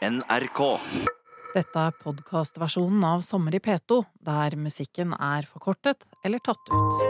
NRK. 0.00 0.60
Dette 1.52 1.76
er 1.76 1.96
podkastversjonen 2.00 3.02
av 3.04 3.20
Sommer 3.20 3.52
i 3.52 3.58
P2, 3.60 3.98
der 4.24 4.54
musikken 4.56 5.12
er 5.12 5.44
forkortet 5.44 6.06
eller 6.24 6.40
tatt 6.40 6.70
ut. 6.72 7.02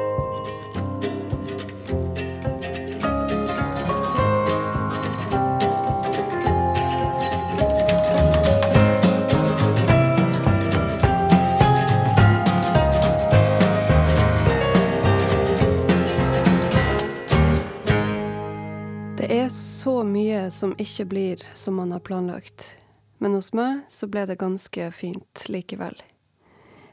Det 19.21 19.31
er 19.31 19.47
så 19.55 20.01
mye 20.03 20.51
som 20.51 20.75
ikke 20.75 21.07
blir 21.15 21.49
som 21.55 21.79
man 21.79 21.95
har 21.95 22.03
planlagt. 22.03 22.73
Men 23.21 23.37
hos 23.37 23.53
meg 23.53 23.85
så 23.93 24.09
ble 24.09 24.25
det 24.27 24.39
ganske 24.41 24.89
fint 24.97 25.45
likevel. 25.53 25.97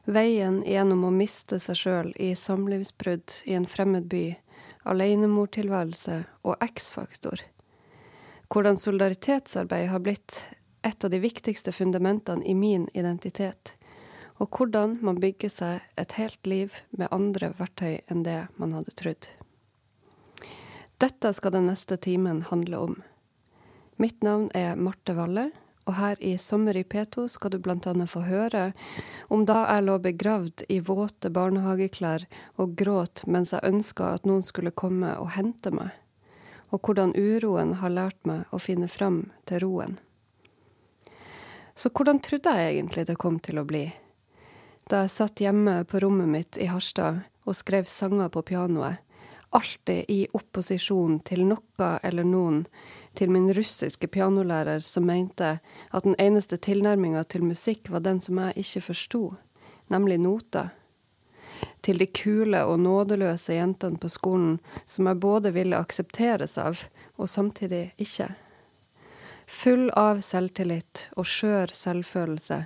Veien 0.08 0.59
gjennom 0.68 1.05
å 1.08 1.12
miste 1.12 1.59
seg 1.59 1.80
sjøl 1.80 2.12
i 2.20 2.34
samlivsbrudd 2.35 3.41
i 3.48 3.55
en 3.55 3.68
fremmed 3.68 4.08
by, 4.12 4.38
alenemortilværelse 4.88 6.21
og 6.48 6.63
X-faktor. 6.63 7.41
Hvordan 8.52 8.80
solidaritetsarbeid 8.80 9.90
har 9.91 10.04
blitt 10.04 10.41
et 10.88 11.04
av 11.04 11.12
de 11.12 11.20
viktigste 11.20 11.71
fundamentene 11.71 12.46
i 12.46 12.55
min 12.55 12.88
identitet. 12.94 13.73
Og 14.38 14.52
hvordan 14.54 14.98
man 15.02 15.20
bygger 15.20 15.49
seg 15.49 15.84
et 15.99 16.16
helt 16.20 16.48
liv 16.48 16.76
med 16.91 17.12
andre 17.12 17.52
verktøy 17.57 17.99
enn 18.07 18.23
det 18.23 18.46
man 18.62 18.76
hadde 18.77 18.94
trodd. 18.96 19.27
Dette 21.02 21.34
skal 21.34 21.54
den 21.54 21.68
neste 21.70 21.98
timen 22.02 22.44
handle 22.49 22.84
om. 22.90 22.96
Mitt 23.98 24.23
navn 24.23 24.48
er 24.55 24.77
Marte 24.77 25.18
Valle, 25.18 25.49
og 25.88 25.96
her 25.96 26.20
i 26.23 26.36
Sommer 26.38 26.77
i 26.77 26.84
P2 26.84 27.27
skal 27.32 27.54
du 27.54 27.72
annet 27.72 28.09
få 28.12 28.26
høre 28.27 28.73
om 29.32 29.46
da 29.48 29.64
jeg 29.66 29.85
lå 29.88 29.98
begravd 30.04 30.66
i 30.70 30.79
våte 30.79 31.32
barnehageklær 31.32 32.27
og 32.57 32.76
gråt 32.76 33.24
mens 33.26 33.54
jeg 33.55 33.63
ønska 33.63 34.12
at 34.18 34.27
noen 34.27 34.44
skulle 34.44 34.76
komme 34.76 35.16
og 35.18 35.32
hente 35.38 35.71
meg, 35.71 35.90
og 36.71 36.84
hvordan 36.84 37.16
uroen 37.16 37.77
har 37.79 37.96
lært 37.96 38.20
meg 38.27 38.52
å 38.52 38.60
finne 38.60 38.91
fram 38.91 39.32
til 39.48 39.63
roen. 39.63 39.98
Så 41.77 41.90
hvordan 41.94 42.20
trodde 42.20 42.51
jeg 42.57 42.76
egentlig 42.76 43.05
det 43.07 43.20
kom 43.22 43.40
til 43.40 43.60
å 43.62 43.68
bli? 43.68 43.85
Da 44.90 45.04
jeg 45.04 45.13
satt 45.13 45.41
hjemme 45.44 45.84
på 45.88 45.99
rommet 46.01 46.32
mitt 46.32 46.57
i 46.57 46.68
Harstad 46.72 47.22
og 47.48 47.55
skrev 47.55 47.88
sanger 47.91 48.32
på 48.34 48.41
pianoet, 48.41 49.04
alltid 49.55 50.10
i 50.12 50.26
opposisjon 50.35 51.20
til 51.27 51.46
noe 51.48 51.90
eller 52.04 52.27
noen, 52.27 52.66
til 53.18 53.32
min 53.34 53.49
russiske 53.54 54.07
pianolærer 54.13 54.84
som 54.85 55.07
mente 55.10 55.57
at 55.90 56.05
den 56.05 56.15
eneste 56.21 56.60
tilnærminga 56.62 57.23
til 57.26 57.46
musikk 57.49 57.90
var 57.90 58.05
den 58.05 58.21
som 58.21 58.37
jeg 58.43 58.63
ikke 58.63 58.84
forsto, 58.91 59.21
nemlig 59.90 60.20
noter. 60.21 60.70
Til 61.82 61.98
de 61.98 62.05
kule 62.05 62.60
og 62.70 62.79
nådeløse 62.79 63.57
jentene 63.57 63.98
på 63.98 64.12
skolen 64.13 64.59
som 64.85 65.09
jeg 65.09 65.22
både 65.23 65.53
ville 65.56 65.79
aksepteres 65.79 66.57
av, 66.62 66.84
og 67.18 67.29
samtidig 67.29 67.95
ikke. 67.97 68.29
Full 69.47 69.88
av 69.97 70.22
selvtillit 70.22 71.07
og 71.18 71.25
skjør 71.25 71.72
selvfølelse, 71.73 72.66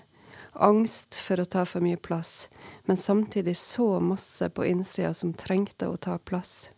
angst 0.52 1.16
for 1.22 1.39
å 1.39 1.47
ta 1.47 1.63
for 1.63 1.85
mye 1.85 1.99
plass, 2.02 2.49
men 2.89 2.99
samtidig 2.99 3.55
så 3.55 4.02
masse 4.03 4.49
på 4.49 4.66
innsida 4.67 5.13
som 5.16 5.31
trengte 5.38 5.88
å 5.88 5.95
ta 5.95 6.17
plass. 6.17 6.72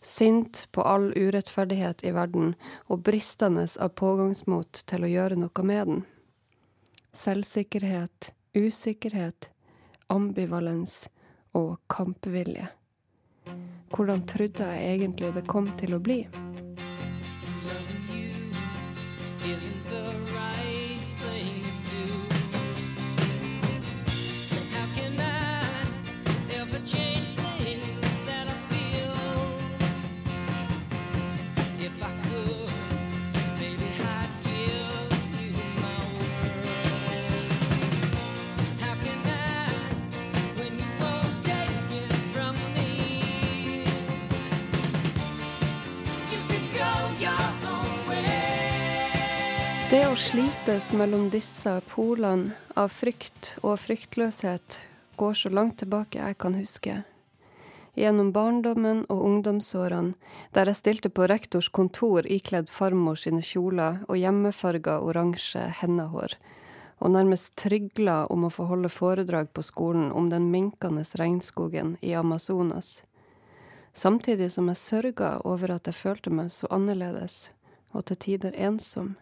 Sint 0.00 0.68
på 0.72 0.82
all 0.82 1.12
urettferdighet 1.16 2.04
i 2.04 2.12
verden 2.16 2.54
og 2.88 3.02
bristende 3.04 3.66
av 3.80 3.92
pågangsmot 4.00 4.82
til 4.88 5.04
å 5.04 5.12
gjøre 5.12 5.36
noe 5.36 5.64
med 5.66 5.86
den. 5.92 6.02
Selvsikkerhet, 7.12 8.30
usikkerhet, 8.56 9.50
ambivalens 10.08 11.02
og 11.52 11.76
kampvilje. 11.92 12.70
Hvordan 13.90 14.22
trodde 14.30 14.70
jeg 14.70 14.94
egentlig 14.94 15.34
det 15.34 15.48
kom 15.50 15.68
til 15.76 15.98
å 15.98 16.00
bli? 16.02 16.22
Slites 50.20 50.92
mellom 50.92 51.30
disse 51.30 51.80
polene 51.88 52.52
av 52.76 52.90
frykt 52.92 53.54
og 53.64 53.78
fryktløshet 53.80 54.76
går 55.16 55.36
så 55.38 55.48
langt 55.48 55.78
tilbake 55.80 56.20
jeg 56.20 56.36
kan 56.42 56.56
huske. 56.58 56.96
Gjennom 57.96 58.28
barndommen 58.32 59.06
og 59.08 59.22
ungdomsårene, 59.24 60.12
der 60.52 60.68
jeg 60.68 60.78
stilte 60.78 61.10
på 61.14 61.24
rektors 61.30 61.70
kontor 61.72 62.28
ikledd 62.28 62.68
farmor 62.68 63.16
sine 63.22 63.40
kjoler 63.40 64.02
og 64.08 64.20
hjemmefarga 64.20 64.98
oransje 65.00 65.64
hendehår, 65.80 66.36
og 67.00 67.16
nærmest 67.16 67.56
trygla 67.56 68.26
om 68.28 68.44
å 68.44 68.52
få 68.52 68.68
holde 68.68 68.92
foredrag 68.92 69.48
på 69.56 69.64
skolen 69.64 70.12
om 70.12 70.28
den 70.28 70.50
minkende 70.52 71.06
regnskogen 71.16 71.96
i 72.04 72.12
Amazonas. 72.12 73.00
Samtidig 73.96 74.52
som 74.52 74.68
jeg 74.68 74.84
sørga 74.84 75.32
over 75.48 75.78
at 75.78 75.88
jeg 75.88 75.96
følte 75.96 76.30
meg 76.30 76.52
så 76.52 76.68
annerledes, 76.68 77.48
og 77.96 78.04
til 78.12 78.20
tider 78.28 78.54
ensom. 78.68 79.16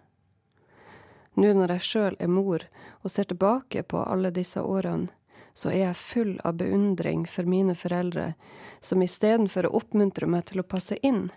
Nå 1.38 1.52
når 1.54 1.76
jeg 1.76 1.86
sjøl 1.86 2.16
er 2.18 2.30
mor 2.34 2.64
og 3.04 3.12
ser 3.14 3.28
tilbake 3.30 3.84
på 3.86 4.00
alle 4.02 4.32
disse 4.34 4.58
årene, 4.58 5.12
så 5.54 5.70
er 5.70 5.88
jeg 5.88 5.98
full 5.98 6.32
av 6.46 6.56
beundring 6.58 7.24
for 7.26 7.46
mine 7.46 7.74
foreldre, 7.78 8.32
som 8.80 9.02
istedenfor 9.02 9.66
å 9.66 9.76
oppmuntre 9.78 10.26
meg 10.30 10.48
til 10.50 10.62
å 10.62 10.66
passe 10.66 10.98
inn, 11.02 11.28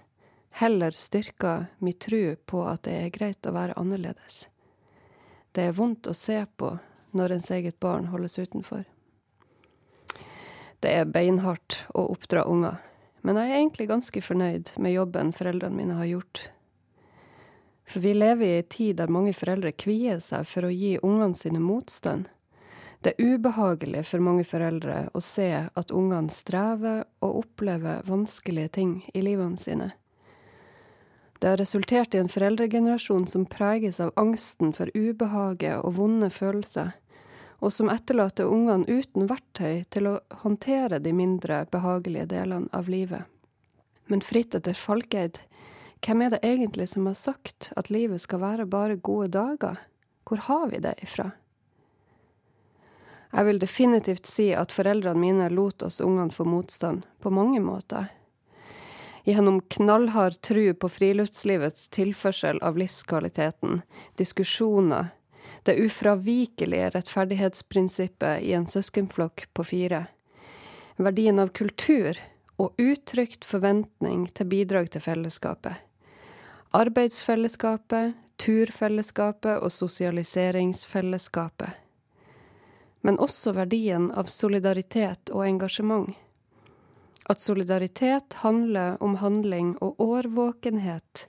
heller 0.62 0.94
styrker 0.94 1.68
min 1.80 1.98
tru 1.98 2.36
på 2.46 2.64
at 2.70 2.84
det 2.86 2.98
er 2.98 3.14
greit 3.14 3.46
å 3.50 3.54
være 3.56 3.78
annerledes. 3.82 4.48
Det 5.52 5.68
er 5.70 5.78
vondt 5.78 6.10
å 6.10 6.18
se 6.18 6.40
på 6.58 6.76
når 7.18 7.38
ens 7.38 7.52
eget 7.52 7.80
barn 7.82 8.10
holdes 8.14 8.38
utenfor. 8.40 8.86
Det 10.82 10.96
er 10.98 11.10
beinhardt 11.10 11.84
å 11.94 12.08
oppdra 12.14 12.46
unger, 12.50 12.78
men 13.22 13.38
jeg 13.38 13.52
er 13.52 13.60
egentlig 13.60 13.90
ganske 13.90 14.26
fornøyd 14.26 14.74
med 14.82 14.96
jobben 14.96 15.34
foreldrene 15.34 15.78
mine 15.78 15.98
har 15.98 16.10
gjort. 16.10 16.48
For 17.92 18.00
vi 18.00 18.14
lever 18.14 18.46
i 18.46 18.54
ei 18.56 18.64
tid 18.64 19.02
der 19.02 19.12
mange 19.12 19.34
foreldre 19.36 19.74
kvier 19.76 20.22
seg 20.24 20.46
for 20.48 20.64
å 20.64 20.72
gi 20.72 20.94
ungene 21.04 21.36
sine 21.36 21.60
motstand. 21.60 22.30
Det 23.04 23.12
er 23.18 23.34
ubehagelig 23.34 24.06
for 24.08 24.24
mange 24.24 24.46
foreldre 24.48 25.10
å 25.12 25.20
se 25.26 25.50
at 25.68 25.92
ungene 25.92 26.32
strever 26.32 27.02
og 27.20 27.42
opplever 27.42 28.06
vanskelige 28.08 28.72
ting 28.78 28.94
i 29.12 29.24
livene 29.26 29.60
sine. 29.60 29.90
Det 31.42 31.50
har 31.50 31.60
resultert 31.60 32.16
i 32.16 32.22
en 32.22 32.32
foreldregenerasjon 32.32 33.28
som 33.28 33.44
preges 33.50 34.00
av 34.00 34.14
angsten 34.16 34.72
for 34.78 34.94
ubehaget 34.96 35.82
og 35.82 35.98
vonde 36.00 36.30
følelser, 36.32 36.94
og 37.60 37.76
som 37.76 37.92
etterlater 37.92 38.48
ungene 38.48 38.88
uten 38.88 39.28
verktøy 39.28 39.84
til 39.92 40.14
å 40.14 40.20
håndtere 40.46 41.02
de 41.04 41.12
mindre 41.18 41.66
behagelige 41.74 42.30
delene 42.38 42.72
av 42.72 42.88
livet. 42.88 43.28
Men 44.08 44.24
fritt 44.24 44.56
etter 44.56 44.80
Falkeid, 44.80 45.44
hvem 46.02 46.22
er 46.26 46.34
det 46.34 46.42
egentlig 46.42 46.90
som 46.90 47.06
har 47.06 47.18
sagt 47.18 47.72
at 47.78 47.92
livet 47.94 48.22
skal 48.22 48.42
være 48.42 48.66
bare 48.66 48.96
gode 48.98 49.28
dager? 49.36 49.78
Hvor 50.26 50.38
har 50.48 50.68
vi 50.72 50.80
det 50.82 50.96
ifra? 51.06 51.32
Jeg 53.32 53.46
vil 53.48 53.60
definitivt 53.62 54.26
si 54.28 54.50
at 54.58 54.74
foreldrene 54.76 55.22
mine 55.22 55.50
lot 55.54 55.84
oss 55.86 56.02
ungene 56.04 56.34
få 56.34 56.44
motstand, 56.44 57.06
på 57.22 57.30
mange 57.30 57.62
måter. 57.64 58.10
Gjennom 59.24 59.62
knallhard 59.62 60.42
tru 60.42 60.74
på 60.74 60.90
friluftslivets 60.90 61.88
tilførsel 61.94 62.60
av 62.66 62.80
livskvaliteten, 62.82 63.84
diskusjoner, 64.18 65.14
det 65.64 65.78
ufravikelige 65.78 66.90
rettferdighetsprinsippet 66.96 68.42
i 68.42 68.56
en 68.58 68.66
søskenflokk 68.68 69.46
på 69.54 69.68
fire, 69.70 70.08
verdien 70.98 71.40
av 71.40 71.54
kultur 71.54 72.18
og 72.58 72.82
uttrykt 72.82 73.46
forventning 73.46 74.26
til 74.34 74.50
bidrag 74.50 74.90
til 74.92 75.06
fellesskapet. 75.06 75.91
Arbeidsfellesskapet, 76.72 78.14
turfellesskapet 78.40 79.60
og 79.60 79.72
sosialiseringsfellesskapet. 79.76 81.70
Men 83.02 83.18
også 83.20 83.52
verdien 83.58 84.06
av 84.16 84.30
solidaritet 84.32 85.34
og 85.36 85.44
engasjement. 85.44 86.14
At 87.28 87.44
solidaritet 87.44 88.34
handler 88.40 88.96
om 89.04 89.18
handling 89.20 89.74
og 89.84 90.00
årvåkenhet, 90.00 91.28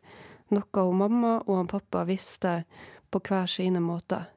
noe 0.54 0.84
hun 0.86 1.00
mamma 1.00 1.32
og 1.40 1.56
han 1.56 1.70
pappa 1.72 2.04
visste 2.06 2.62
på 3.10 3.18
hver 3.26 3.50
sine 3.50 3.82
måter. 3.82 4.28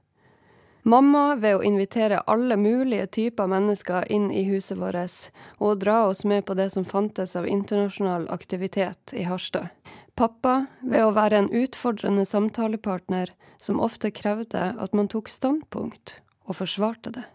Mamma 0.89 1.35
ved 1.35 1.59
å 1.59 1.63
invitere 1.65 2.23
alle 2.25 2.57
mulige 2.57 3.05
typer 3.19 3.45
mennesker 3.49 4.09
inn 4.09 4.31
i 4.33 4.43
huset 4.49 4.81
vårt, 4.81 5.29
og 5.61 5.79
dra 5.85 6.07
oss 6.09 6.25
med 6.25 6.45
på 6.49 6.57
det 6.57 6.71
som 6.73 6.85
fantes 6.85 7.35
av 7.35 7.45
internasjonal 7.45 8.25
aktivitet 8.33 9.13
i 9.13 9.29
Harstad. 9.29 9.69
Pappa 10.15 10.65
ved 10.79 11.03
å 11.03 11.11
være 11.11 11.41
en 11.41 11.49
utfordrende 11.51 12.23
samtalepartner 12.23 13.33
som 13.59 13.81
ofte 13.83 14.13
krevde 14.15 14.69
at 14.79 14.95
man 14.95 15.09
tok 15.11 15.27
standpunkt 15.27 16.21
og 16.47 16.55
forsvarte 16.61 17.11
det. 17.17 17.25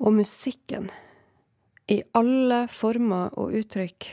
Og 0.00 0.16
musikken, 0.16 0.88
i 1.92 2.00
alle 2.16 2.64
former 2.72 3.34
og 3.36 3.52
uttrykk. 3.60 4.08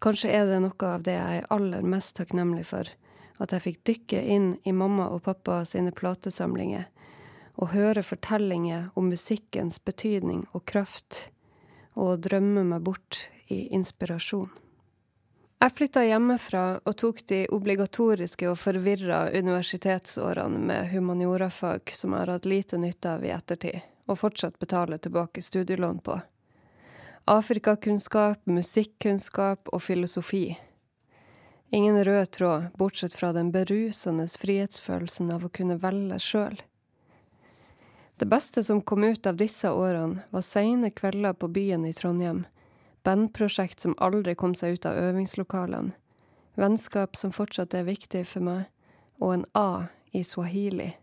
Kanskje 0.00 0.32
er 0.32 0.48
det 0.48 0.62
noe 0.64 0.88
av 0.88 1.04
det 1.04 1.18
jeg 1.18 1.42
er 1.42 1.52
aller 1.52 1.84
mest 1.84 2.16
takknemlig 2.16 2.64
for, 2.72 2.88
at 3.36 3.52
jeg 3.52 3.64
fikk 3.68 3.80
dykke 3.84 4.26
inn 4.32 4.50
i 4.64 4.72
mamma 4.72 5.10
og 5.12 5.26
pappa 5.28 5.60
sine 5.68 5.92
platesamlinger 5.92 6.88
og 7.60 7.72
høre 7.72 8.04
fortellinger 8.04 8.90
om 8.96 9.08
musikkens 9.12 9.80
betydning 9.84 10.46
og 10.52 10.64
kraft, 10.68 11.26
og 11.96 12.20
drømme 12.24 12.64
meg 12.68 12.84
bort 12.84 13.26
i 13.52 13.66
inspirasjon. 13.76 14.50
Jeg 15.56 15.72
flytta 15.72 16.02
hjemmefra 16.04 16.62
og 16.84 16.94
tok 17.00 17.22
de 17.32 17.38
obligatoriske 17.48 18.48
og 18.50 18.58
forvirra 18.60 19.22
universitetsårene 19.32 20.58
med 20.68 20.90
humaniorafag 20.92 21.92
som 21.96 22.12
jeg 22.12 22.20
har 22.22 22.32
hatt 22.34 22.48
lite 22.48 22.76
nytte 22.78 23.14
av 23.16 23.24
i 23.24 23.32
ettertid, 23.32 23.80
og 24.04 24.20
fortsatt 24.20 24.58
betaler 24.60 25.00
tilbake 25.00 25.42
studielån 25.42 26.02
på. 26.04 26.18
Afrikakunnskap, 27.32 28.44
musikkunnskap 28.46 29.72
og 29.72 29.82
filosofi. 29.82 30.58
Ingen 31.72 32.04
rød 32.04 32.30
tråd, 32.36 32.66
bortsett 32.76 33.16
fra 33.16 33.32
den 33.32 33.48
berusende 33.50 34.28
frihetsfølelsen 34.28 35.32
av 35.34 35.48
å 35.48 35.50
kunne 35.50 35.78
velge 35.82 36.20
sjøl. 36.22 36.60
Det 38.20 38.28
beste 38.28 38.62
som 38.64 38.84
kom 38.84 39.08
ut 39.08 39.26
av 39.26 39.40
disse 39.40 39.72
årene, 39.72 40.20
var 40.30 40.44
seine 40.44 40.92
kvelder 40.92 41.32
på 41.32 41.48
byen 41.48 41.88
i 41.88 41.96
Trondheim, 41.96 42.44
bandprosjekt 43.06 43.80
som 43.80 43.94
aldri 44.02 44.34
kom 44.34 44.54
seg 44.58 44.76
ut 44.76 44.86
av 44.90 44.98
øvingslokalene, 44.98 45.94
vennskap 46.58 47.16
som 47.16 47.32
fortsatt 47.32 47.74
er 47.76 47.86
viktig 47.86 48.24
for 48.26 48.42
meg, 48.42 48.64
og 49.22 49.34
en 49.34 49.44
A 49.54 49.68
i 50.12 50.24
swahili. 50.24 50.94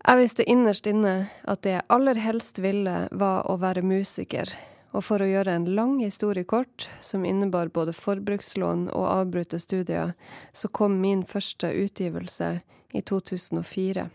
Jeg 0.00 0.16
visste 0.16 0.46
innerst 0.48 0.88
inne 0.88 1.30
at 1.44 1.62
det 1.62 1.76
jeg 1.76 1.88
aller 1.92 2.18
helst 2.20 2.58
ville, 2.58 3.04
var 3.12 3.44
å 3.46 3.58
være 3.60 3.84
musiker, 3.84 4.48
og 4.90 5.04
for 5.06 5.22
å 5.22 5.28
gjøre 5.28 5.54
en 5.54 5.68
lang 5.76 5.98
historie 6.00 6.44
kort, 6.48 6.88
som 7.00 7.26
innebar 7.28 7.68
både 7.68 7.92
forbrukslån 7.94 8.88
og 8.88 9.10
avbrutte 9.10 9.60
studier, 9.60 10.14
så 10.52 10.68
kom 10.68 10.98
min 11.02 11.22
første 11.22 11.70
utgivelse 11.84 12.56
i 12.90 13.04
2004. 13.04 14.08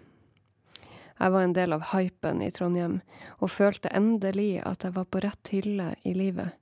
Jeg 1.16 1.32
var 1.32 1.46
en 1.46 1.56
del 1.56 1.72
av 1.72 1.94
hypen 1.94 2.42
i 2.44 2.52
Trondheim, 2.52 3.00
og 3.40 3.54
følte 3.54 3.94
endelig 3.96 4.60
at 4.66 4.84
jeg 4.84 4.98
var 4.98 5.08
på 5.08 5.22
rett 5.24 5.54
hylle 5.54 5.94
i 6.04 6.18
livet. 6.18 6.58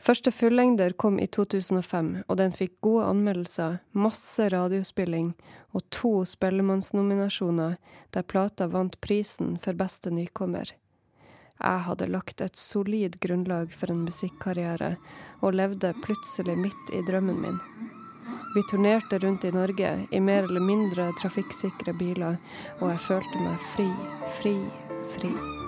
Første 0.00 0.32
fullengder 0.32 0.94
kom 0.96 1.18
i 1.20 1.26
2005, 1.28 2.24
og 2.26 2.36
den 2.40 2.54
fikk 2.56 2.78
gode 2.80 3.04
anmeldelser, 3.10 3.80
masse 3.92 4.48
radiospilling 4.48 5.34
og 5.76 5.84
to 5.92 6.12
Spellemannsnominasjoner, 6.24 7.76
der 8.16 8.24
plata 8.24 8.70
vant 8.72 8.96
prisen 9.04 9.58
for 9.60 9.76
beste 9.76 10.12
nykommer. 10.14 10.72
Jeg 11.60 11.84
hadde 11.84 12.08
lagt 12.08 12.40
et 12.40 12.56
solid 12.56 13.20
grunnlag 13.20 13.76
for 13.76 13.92
en 13.92 14.06
musikkarriere, 14.06 14.94
og 15.44 15.56
levde 15.60 15.92
plutselig 16.00 16.56
midt 16.56 16.96
i 16.96 17.04
drømmen 17.04 17.40
min. 17.44 17.60
Vi 18.56 18.64
turnerte 18.72 19.20
rundt 19.20 19.44
i 19.44 19.52
Norge 19.52 19.94
i 20.10 20.20
mer 20.20 20.48
eller 20.48 20.64
mindre 20.64 21.12
trafikksikre 21.20 21.92
biler, 22.00 22.40
og 22.80 22.88
jeg 22.88 23.06
følte 23.10 23.46
meg 23.46 23.72
fri, 23.76 23.90
fri, 24.40 24.56
fri. 25.12 25.59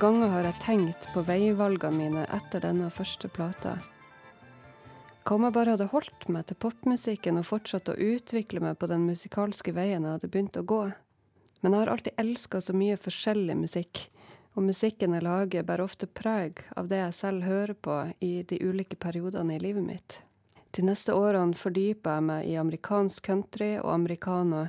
Ganger 0.00 0.30
har 0.32 0.46
jeg 0.48 0.60
tenkt 0.62 1.06
på 1.12 1.20
veivalgene 1.28 1.98
mine 1.98 2.20
etter 2.32 2.62
denne 2.64 2.86
første 2.94 3.28
plata. 3.28 3.74
Hva 5.26 5.36
om 5.36 5.44
jeg 5.44 5.52
bare 5.52 5.74
hadde 5.74 5.88
holdt 5.92 6.28
meg 6.32 6.46
til 6.48 6.56
popmusikken 6.64 7.36
og 7.36 7.44
fortsatt 7.44 7.90
å 7.92 7.96
utvikle 8.00 8.62
meg 8.64 8.78
på 8.80 8.88
den 8.88 9.04
musikalske 9.04 9.74
veien 9.76 10.06
jeg 10.06 10.14
hadde 10.14 10.30
begynt 10.32 10.56
å 10.56 10.64
gå? 10.64 10.80
Men 11.60 11.76
jeg 11.76 11.82
har 11.82 11.92
alltid 11.92 12.22
elska 12.22 12.62
så 12.64 12.72
mye 12.72 12.96
forskjellig 12.96 13.58
musikk, 13.60 14.00
og 14.56 14.64
musikken 14.70 15.18
jeg 15.18 15.26
lager, 15.26 15.66
bærer 15.68 15.84
ofte 15.84 16.08
preg 16.08 16.62
av 16.80 16.88
det 16.88 17.02
jeg 17.02 17.18
selv 17.18 17.44
hører 17.44 17.76
på 17.76 17.96
i 18.24 18.30
de 18.48 18.60
ulike 18.64 18.96
periodene 18.96 19.58
i 19.58 19.60
livet 19.60 19.84
mitt. 19.84 20.16
De 20.72 20.86
neste 20.86 21.12
årene 21.12 21.58
fordypa 21.58 22.14
jeg 22.16 22.26
meg 22.30 22.48
i 22.48 22.56
amerikansk 22.62 23.28
country 23.28 23.74
og 23.82 23.92
americano, 23.92 24.64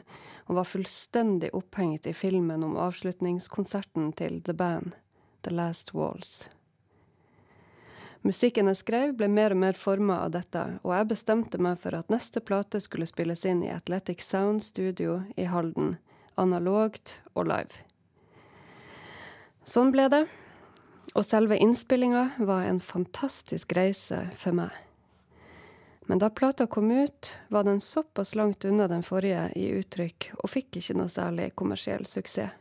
og 0.51 0.59
var 0.59 0.67
fullstendig 0.67 1.53
opphengt 1.55 2.09
i 2.11 2.17
filmen 2.17 2.67
om 2.67 2.75
avslutningskonserten 2.83 4.11
til 4.19 4.41
The 4.43 4.57
Band, 4.57 4.97
The 5.41 5.53
Last 5.53 5.93
Walls. 5.93 6.49
Musikken 8.21 8.69
jeg 8.69 8.77
skrev, 8.77 9.15
ble 9.17 9.25
mer 9.33 9.55
og 9.55 9.61
mer 9.63 9.77
forma 9.77 10.19
av 10.27 10.35
dette, 10.35 10.61
og 10.85 10.93
jeg 10.93 11.09
bestemte 11.09 11.57
meg 11.57 11.79
for 11.81 11.97
at 11.97 12.11
neste 12.13 12.43
plate 12.45 12.77
skulle 12.83 13.09
spilles 13.09 13.41
inn 13.49 13.63
i 13.65 13.71
Athletic 13.73 14.21
Sound 14.21 14.61
Studio 14.61 15.23
i 15.41 15.47
Halden, 15.49 15.95
analogt 16.37 17.15
og 17.33 17.49
live. 17.49 17.81
Sånn 19.65 19.89
ble 19.93 20.05
det, 20.13 20.21
og 21.17 21.25
selve 21.25 21.57
innspillinga 21.57 22.27
var 22.45 22.69
en 22.69 22.79
fantastisk 22.81 23.73
reise 23.73 24.27
for 24.37 24.53
meg. 24.61 24.71
Men 26.05 26.21
da 26.21 26.29
plata 26.29 26.69
kom 26.69 26.91
ut, 26.93 27.33
var 27.49 27.65
den 27.65 27.81
såpass 27.81 28.35
langt 28.35 28.65
unna 28.65 28.87
den 28.87 29.01
forrige 29.03 29.49
i 29.57 29.69
uttrykk, 29.79 30.33
og 30.43 30.49
fikk 30.53 30.77
ikke 30.77 30.97
noe 31.01 31.09
særlig 31.09 31.53
kommersiell 31.57 32.05
suksess. 32.05 32.60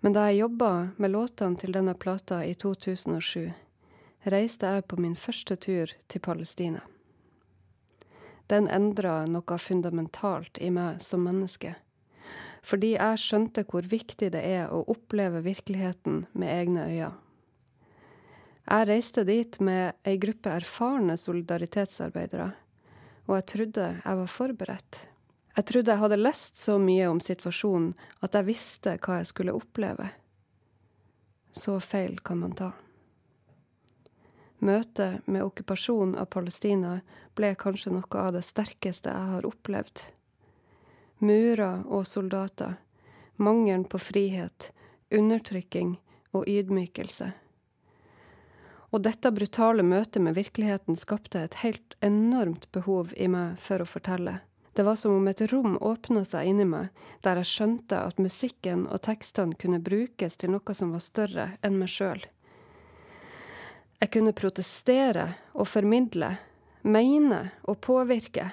Men 0.00 0.12
da 0.12 0.26
jeg 0.28 0.42
jobba 0.44 0.72
med 0.96 1.14
låtene 1.14 1.58
til 1.60 1.72
denne 1.74 1.94
plata 1.94 2.42
i 2.44 2.54
2007, 2.54 3.52
reiste 4.30 4.68
jeg 4.74 4.84
på 4.90 4.98
min 5.00 5.16
første 5.16 5.56
tur 5.56 5.92
til 6.08 6.22
Palestina. 6.22 6.82
Den 8.46 8.68
endra 8.70 9.24
noe 9.26 9.58
fundamentalt 9.58 10.60
i 10.62 10.70
meg 10.70 11.02
som 11.02 11.24
menneske. 11.26 11.74
Fordi 12.66 12.92
jeg 12.94 13.22
skjønte 13.22 13.64
hvor 13.70 13.86
viktig 13.86 14.30
det 14.34 14.42
er 14.42 14.70
å 14.74 14.84
oppleve 14.90 15.42
virkeligheten 15.46 16.24
med 16.34 16.50
egne 16.50 16.86
øyne. 16.90 17.12
Jeg 18.66 18.86
reiste 18.88 19.22
dit 19.22 19.60
med 19.62 19.94
ei 20.02 20.16
gruppe 20.18 20.50
erfarne 20.50 21.14
solidaritetsarbeidere, 21.22 22.48
og 23.26 23.36
jeg 23.38 23.46
trodde 23.52 23.84
jeg 24.00 24.18
var 24.20 24.32
forberedt. 24.32 24.98
Jeg 25.56 25.64
trodde 25.70 25.92
jeg 25.92 26.02
hadde 26.02 26.18
lest 26.20 26.58
så 26.60 26.74
mye 26.76 27.06
om 27.08 27.20
situasjonen 27.22 27.94
at 28.24 28.34
jeg 28.36 28.48
visste 28.50 28.96
hva 29.00 29.20
jeg 29.22 29.28
skulle 29.30 29.54
oppleve. 29.56 30.10
Så 31.56 31.78
feil 31.80 32.18
kan 32.20 32.42
man 32.42 32.52
ta. 32.58 32.74
Møtet 34.60 35.24
med 35.24 35.44
okkupasjon 35.44 36.12
av 36.20 36.28
Palestina 36.32 36.98
ble 37.36 37.54
kanskje 37.56 37.94
noe 37.94 38.20
av 38.20 38.34
det 38.36 38.42
sterkeste 38.44 39.12
jeg 39.12 39.30
har 39.32 39.48
opplevd. 39.48 40.02
Murer 41.24 41.86
og 41.88 42.04
soldater, 42.08 42.76
mangelen 43.40 43.86
på 43.88 44.00
frihet, 44.00 44.70
undertrykking 45.08 45.94
og 46.36 46.44
ydmykelse. 46.48 47.30
Og 48.92 49.04
dette 49.04 49.32
brutale 49.32 49.84
møtet 49.84 50.20
med 50.24 50.36
virkeligheten 50.36 51.00
skapte 51.00 51.40
et 51.44 51.56
helt 51.64 51.96
enormt 52.04 52.68
behov 52.76 53.16
i 53.16 53.28
meg 53.32 53.56
for 53.60 53.80
å 53.80 53.88
fortelle. 53.88 54.38
Det 54.76 54.82
var 54.82 54.96
som 54.96 55.12
om 55.16 55.28
et 55.28 55.40
rom 55.40 55.78
åpna 55.80 56.20
seg 56.28 56.50
inni 56.50 56.64
meg, 56.68 56.90
der 57.24 57.38
jeg 57.40 57.48
skjønte 57.48 57.96
at 57.96 58.18
musikken 58.20 58.82
og 58.92 59.00
tekstene 59.06 59.56
kunne 59.56 59.78
brukes 59.80 60.36
til 60.36 60.52
noe 60.52 60.74
som 60.76 60.90
var 60.92 61.00
større 61.00 61.46
enn 61.64 61.78
meg 61.80 61.88
sjøl. 61.88 62.20
Jeg 64.02 64.12
kunne 64.12 64.34
protestere 64.36 65.30
og 65.56 65.64
formidle, 65.70 66.34
mene 66.84 67.40
og 67.64 67.80
påvirke. 67.88 68.50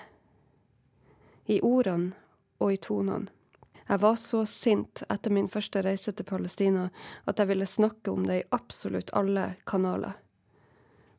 I 1.52 1.60
ordene 1.60 2.16
og 2.64 2.72
i 2.72 2.80
tonene. 2.80 3.28
Jeg 3.84 4.00
var 4.00 4.16
så 4.16 4.46
sint 4.48 5.04
etter 5.12 5.36
min 5.36 5.52
første 5.52 5.84
reise 5.84 6.16
til 6.16 6.32
Palestina 6.32 6.88
at 7.28 7.36
jeg 7.36 7.52
ville 7.52 7.68
snakke 7.68 8.16
om 8.16 8.24
det 8.32 8.40
i 8.40 8.50
absolutt 8.56 9.12
alle 9.12 9.58
kanaler. 9.68 10.16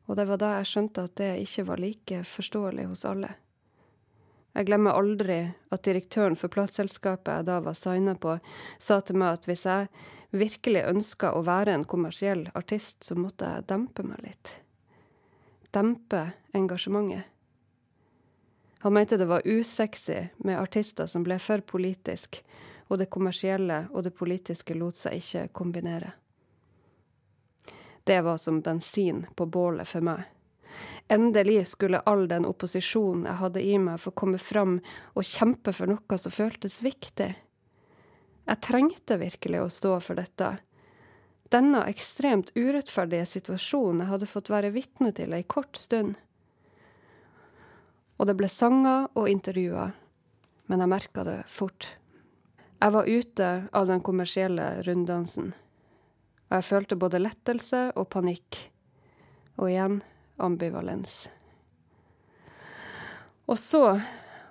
Og 0.09 0.17
det 0.17 0.25
var 0.33 0.41
da 0.41 0.55
jeg 0.57 0.73
skjønte 0.73 1.05
at 1.05 1.19
det 1.21 1.33
ikke 1.45 1.69
var 1.69 1.89
like 1.89 2.25
forståelig 2.25 2.89
hos 2.89 3.05
alle. 3.05 3.35
Jeg 4.55 4.69
glemmer 4.69 4.95
aldri 4.95 5.41
at 5.75 5.83
direktøren 5.83 6.37
for 6.39 6.51
plateselskapet 6.53 7.41
jeg 7.41 7.47
da 7.49 7.59
var 7.63 7.75
signa 7.75 8.15
på, 8.15 8.37
sa 8.79 9.01
til 9.03 9.19
meg 9.19 9.35
at 9.35 9.47
hvis 9.49 9.65
jeg 9.67 9.89
virkelig 10.35 10.85
ønska 10.87 11.33
å 11.35 11.43
være 11.43 11.75
en 11.75 11.83
kommersiell 11.83 12.45
artist, 12.55 13.03
så 13.03 13.17
måtte 13.19 13.49
jeg 13.51 13.67
dempe 13.67 14.05
meg 14.07 14.21
litt. 14.23 14.53
Dempe 15.75 16.29
engasjementet. 16.55 17.31
Han 18.85 18.93
mente 18.93 19.17
det 19.17 19.25
var 19.25 19.47
usexy 19.47 20.21
med 20.45 20.59
artister 20.59 21.09
som 21.09 21.23
ble 21.25 21.39
for 21.41 21.63
politisk, 21.65 22.37
og 22.87 22.99
det 23.01 23.09
kommersielle 23.09 23.87
og 23.91 24.05
det 24.05 24.13
politiske 24.15 24.77
lot 24.77 24.99
seg 24.99 25.17
ikke 25.19 25.47
kombinere. 25.57 26.11
Det 28.05 28.21
var 28.21 28.37
som 28.37 28.61
bensin 28.61 29.25
på 29.35 29.49
bålet 29.49 29.89
for 29.89 30.05
meg. 30.05 30.21
Endelig 31.07 31.67
skulle 31.67 32.01
all 32.09 32.25
den 32.27 32.47
opposisjonen 32.49 33.27
jeg 33.29 33.37
hadde 33.37 33.61
i 33.61 33.75
meg, 33.77 33.99
få 34.01 34.11
komme 34.17 34.39
fram 34.41 34.79
og 35.13 35.25
kjempe 35.27 35.73
for 35.75 35.91
noe 35.91 36.17
som 36.17 36.33
føltes 36.33 36.79
viktig. 36.81 37.31
Jeg 38.45 38.61
trengte 38.61 39.17
virkelig 39.21 39.61
å 39.61 39.73
stå 39.73 39.99
for 40.01 40.17
dette. 40.17 40.55
Denne 41.53 41.83
ekstremt 41.91 42.49
urettferdige 42.57 43.25
situasjonen 43.29 44.01
jeg 44.01 44.11
hadde 44.11 44.29
fått 44.29 44.49
være 44.53 44.73
vitne 44.73 45.11
til 45.17 45.33
ei 45.37 45.43
kort 45.45 45.77
stund. 45.77 46.17
Og 48.17 48.25
det 48.29 48.37
ble 48.39 48.49
sanger 48.49 49.09
og 49.13 49.29
intervjuer, 49.29 49.93
men 50.65 50.81
jeg 50.81 50.93
merka 50.93 51.25
det 51.27 51.37
fort. 51.51 51.91
Jeg 52.81 52.93
var 52.97 53.09
ute 53.09 53.51
av 53.77 53.85
den 53.89 54.01
kommersielle 54.05 54.65
runddansen, 54.87 55.53
og 56.49 56.57
jeg 56.57 56.67
følte 56.69 56.97
både 56.99 57.21
lettelse 57.21 57.87
og 57.93 58.09
panikk. 58.13 58.57
Og 59.61 59.69
igjen 59.69 60.01
ambivalens. 60.37 61.29
Og 63.45 63.59
så, 63.59 64.01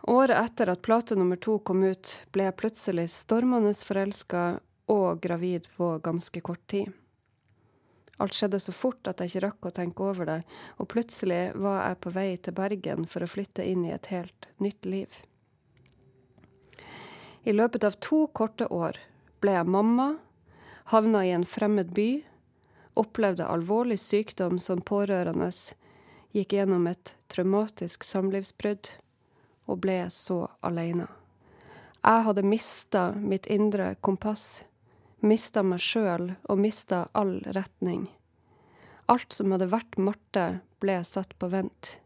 året 0.02 0.38
etter 0.38 0.70
at 0.70 0.82
plate 0.86 1.16
nummer 1.18 1.36
to 1.36 1.58
kom 1.58 1.82
ut, 1.82 2.18
ble 2.32 2.46
jeg 2.48 2.58
plutselig 2.60 3.08
stormende 3.10 3.74
forelska 3.74 4.44
og 4.92 5.22
gravid 5.24 5.66
på 5.76 5.96
ganske 6.04 6.40
kort 6.44 6.62
tid. 6.70 6.92
Alt 8.22 8.36
skjedde 8.36 8.60
så 8.62 8.72
fort 8.72 9.08
at 9.10 9.18
jeg 9.20 9.32
ikke 9.32 9.46
rakk 9.48 9.66
å 9.66 9.74
tenke 9.74 10.04
over 10.06 10.28
det, 10.28 10.40
og 10.78 10.88
plutselig 10.92 11.48
var 11.58 11.80
jeg 11.88 12.00
på 12.04 12.12
vei 12.14 12.28
til 12.38 12.54
Bergen 12.54 13.08
for 13.10 13.26
å 13.26 13.30
flytte 13.30 13.66
inn 13.66 13.82
i 13.88 13.94
et 13.94 14.10
helt 14.12 14.46
nytt 14.62 14.86
liv. 14.86 15.08
I 17.44 17.52
løpet 17.52 17.84
av 17.84 17.98
to 18.00 18.24
korte 18.32 18.68
år 18.72 19.00
ble 19.42 19.56
jeg 19.56 19.68
mamma, 19.68 20.14
havna 20.94 21.24
i 21.26 21.34
en 21.34 21.44
fremmed 21.48 21.90
by, 21.96 22.22
opplevde 22.94 23.46
alvorlig 23.46 23.98
sykdom 24.00 24.58
som 24.58 24.82
pårørende, 24.82 25.50
gikk 26.34 26.54
gjennom 26.56 26.86
et 26.90 27.14
traumatisk 27.30 28.04
samlivsbrudd 28.06 28.90
og 29.70 29.80
ble 29.84 29.98
så 30.10 30.44
alene. 30.66 31.06
Jeg 32.04 32.24
hadde 32.26 32.44
mista 32.44 33.04
mitt 33.16 33.46
indre 33.48 33.94
kompass, 34.04 34.62
mista 35.24 35.62
meg 35.64 35.80
sjøl 35.80 36.34
og 36.42 36.60
mista 36.60 37.06
all 37.16 37.38
retning. 37.56 38.06
Alt 39.08 39.36
som 39.36 39.54
hadde 39.54 39.70
vært 39.72 39.96
Marte, 40.00 40.60
ble 40.80 40.98
satt 41.04 41.32
på 41.40 41.48
vent. 41.52 41.98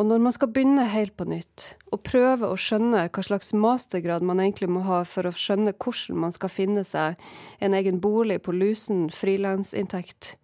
Og 0.00 0.06
når 0.08 0.20
man 0.24 0.32
skal 0.32 0.48
begynne 0.48 0.86
helt 0.88 1.12
på 1.20 1.26
nytt, 1.28 1.74
og 1.92 2.00
prøve 2.08 2.48
å 2.48 2.56
skjønne 2.56 3.02
hva 3.12 3.22
slags 3.26 3.50
mastergrad 3.52 4.24
man 4.24 4.38
egentlig 4.40 4.70
må 4.72 4.80
ha 4.86 5.02
for 5.04 5.28
å 5.28 5.32
skjønne 5.36 5.74
hvordan 5.76 6.22
man 6.22 6.32
skal 6.32 6.48
finne 6.48 6.84
seg 6.88 7.18
en 7.60 7.74
egen 7.76 7.98
bolig 8.00 8.38
på 8.46 8.54
lusen 8.56 9.10
frilansinntekt, 9.12 10.38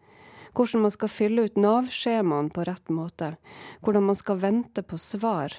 hvordan 0.53 0.83
man 0.85 0.93
skal 0.93 1.09
fylle 1.09 1.47
ut 1.49 1.57
Nav-skjemaene 1.57 2.53
på 2.53 2.67
rett 2.69 2.93
måte, 2.93 3.31
hvordan 3.81 4.05
man 4.11 4.19
skal 4.19 4.43
vente 4.43 4.85
på 4.85 4.99
svar 5.01 5.55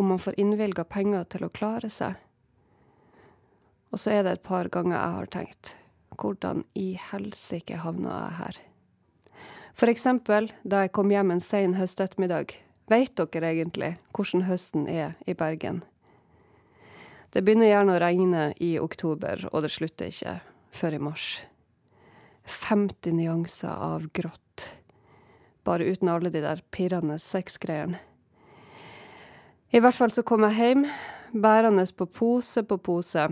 om 0.00 0.08
man 0.08 0.22
får 0.24 0.38
innvilga 0.40 0.86
penger 0.88 1.26
til 1.28 1.44
å 1.44 1.50
klare 1.52 1.90
seg. 1.92 2.14
Og 3.92 4.00
så 4.00 4.14
er 4.14 4.24
det 4.24 4.38
et 4.38 4.46
par 4.46 4.70
ganger 4.72 4.96
jeg 4.96 5.18
har 5.18 5.28
tenkt 5.36 5.74
hvordan 6.16 6.64
i 6.80 6.94
helsike 7.10 7.76
havna 7.84 8.22
jeg 8.22 8.38
her? 8.40 8.62
For 9.76 9.92
eksempel 9.92 10.48
da 10.64 10.86
jeg 10.86 10.94
kom 10.96 11.12
hjem 11.12 11.36
en 11.36 11.44
sen 11.44 11.76
høstettermiddag. 11.76 12.56
Veit 12.88 13.12
dere 13.20 13.50
egentlig 13.52 13.96
hvordan 14.16 14.46
høsten 14.48 14.86
er 14.88 15.16
i 15.28 15.34
Bergen? 15.36 15.82
Det 17.28 17.42
begynner 17.44 17.68
gjerne 17.68 17.96
å 17.98 18.00
regne 18.00 18.44
i 18.64 18.78
oktober, 18.80 19.44
og 19.52 19.66
det 19.66 19.72
slutter 19.74 20.08
ikke 20.08 20.38
før 20.72 20.96
i 20.96 21.00
mars. 21.04 21.26
50 22.48 23.12
nyanser 23.18 23.68
av 23.68 24.06
grått. 24.16 24.70
Bare 25.68 25.84
uten 25.84 26.08
alle 26.08 26.32
de 26.32 26.40
der 26.40 26.62
pirrende 26.72 27.18
sexgreiene. 27.20 28.00
I 29.68 29.82
hvert 29.84 29.98
fall 29.98 30.14
så 30.14 30.24
kom 30.24 30.46
jeg 30.48 30.56
hjem, 30.56 30.86
bærende 31.36 31.84
på 31.92 32.06
pose 32.08 32.62
på 32.64 32.78
pose, 32.80 33.26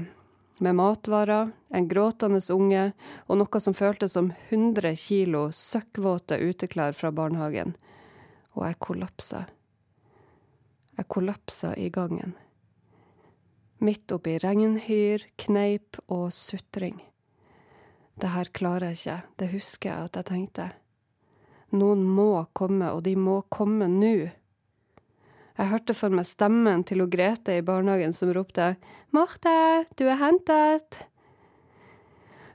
med 0.60 0.76
matvarer, 0.76 1.48
en 1.72 1.88
gråtende 1.88 2.42
unge 2.52 2.90
og 3.24 3.40
noe 3.40 3.60
som 3.60 3.76
føltes 3.76 4.12
som 4.16 4.28
100 4.50 4.92
kilo 5.00 5.46
søkkvåte 5.48 6.36
uteklær 6.44 6.92
fra 6.96 7.08
barnehagen. 7.08 7.72
Og 8.56 8.64
jeg 8.64 8.78
kollapsa. 8.80 9.44
Jeg 10.96 11.08
kollapsa 11.12 11.74
i 11.76 11.90
gangen. 11.92 12.32
Midt 13.84 14.12
oppi 14.16 14.38
regnhyr, 14.40 15.26
kneip 15.36 16.00
og 16.08 16.30
sutring. 16.32 16.96
Det 18.16 18.32
her 18.32 18.48
klarer 18.56 18.94
jeg 18.94 19.02
ikke, 19.02 19.18
det 19.36 19.50
husker 19.52 19.90
jeg 19.90 20.08
at 20.08 20.16
jeg 20.16 20.28
tenkte. 20.30 20.70
Noen 21.76 22.06
må 22.08 22.46
komme, 22.56 22.88
og 22.94 23.02
de 23.04 23.12
må 23.20 23.42
komme 23.52 23.90
nå. 23.92 24.30
Jeg 25.56 25.70
hørte 25.72 25.96
for 25.96 26.12
meg 26.12 26.28
stemmen 26.28 26.84
til 26.88 27.02
hun 27.04 27.12
Grete 27.12 27.58
i 27.58 27.64
barnehagen 27.64 28.16
som 28.16 28.32
ropte 28.32 28.74
Marte, 29.12 29.84
du 29.96 30.06
er 30.08 30.20
hentet! 30.20 31.04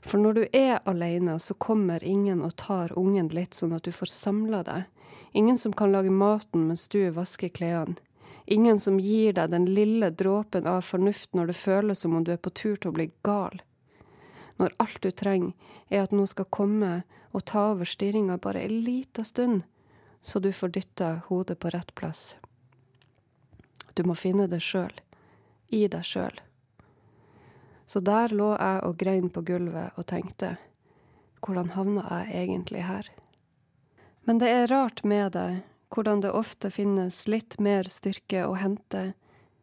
For 0.02 0.18
når 0.18 0.34
du 0.34 0.42
er 0.50 0.80
alene, 0.90 1.36
så 1.38 1.54
kommer 1.54 2.02
ingen 2.02 2.42
og 2.42 2.56
tar 2.58 2.94
ungen 2.98 3.30
litt 3.30 3.54
sånn 3.54 3.74
at 3.76 3.86
du 3.86 3.94
får 3.94 4.10
samla 4.10 4.62
deg. 4.66 4.88
Ingen 5.32 5.58
som 5.58 5.72
kan 5.72 5.92
lage 5.92 6.10
maten 6.10 6.66
mens 6.68 6.88
du 6.88 7.10
vasker 7.10 7.48
klærne. 7.48 7.96
Ingen 8.46 8.80
som 8.80 8.98
gir 9.00 9.32
deg 9.32 9.50
den 9.50 9.66
lille 9.70 10.10
dråpen 10.10 10.66
av 10.66 10.82
fornuft 10.82 11.30
når 11.34 11.46
det 11.52 11.56
føles 11.56 12.00
som 12.02 12.16
om 12.16 12.24
du 12.24 12.32
er 12.34 12.42
på 12.42 12.50
tur 12.50 12.76
til 12.76 12.90
å 12.90 12.96
bli 12.96 13.08
gal. 13.22 13.62
Når 14.58 14.74
alt 14.82 14.98
du 15.02 15.10
trenger, 15.10 15.54
er 15.88 16.02
at 16.02 16.12
noen 16.12 16.28
skal 16.28 16.50
komme 16.50 17.02
og 17.32 17.44
ta 17.48 17.70
over 17.72 17.88
styringa 17.88 18.36
bare 18.42 18.64
ei 18.66 18.68
lita 18.68 19.24
stund, 19.24 19.62
så 20.20 20.38
du 20.38 20.52
får 20.52 20.74
dytta 20.74 21.12
hodet 21.28 21.58
på 21.58 21.70
rett 21.70 21.94
plass. 21.94 22.36
Du 23.94 24.04
må 24.04 24.14
finne 24.14 24.48
det 24.50 24.60
sjøl. 24.62 24.92
I 25.72 25.86
deg 25.88 26.04
sjøl. 26.04 26.36
Så 27.86 28.00
der 28.04 28.32
lå 28.36 28.52
jeg 28.52 28.84
og 28.84 28.98
grein 29.00 29.30
på 29.32 29.40
gulvet 29.48 29.96
og 29.96 30.06
tenkte, 30.08 30.56
hvordan 31.40 31.72
havna 31.72 32.04
jeg 32.10 32.44
egentlig 32.44 32.84
her? 32.84 33.08
Men 34.24 34.38
det 34.38 34.48
er 34.50 34.70
rart 34.70 35.02
med 35.04 35.32
det, 35.32 35.62
hvordan 35.94 36.22
det 36.22 36.30
ofte 36.30 36.70
finnes 36.70 37.24
litt 37.28 37.58
mer 37.58 37.88
styrke 37.90 38.44
å 38.46 38.54
hente 38.54 39.12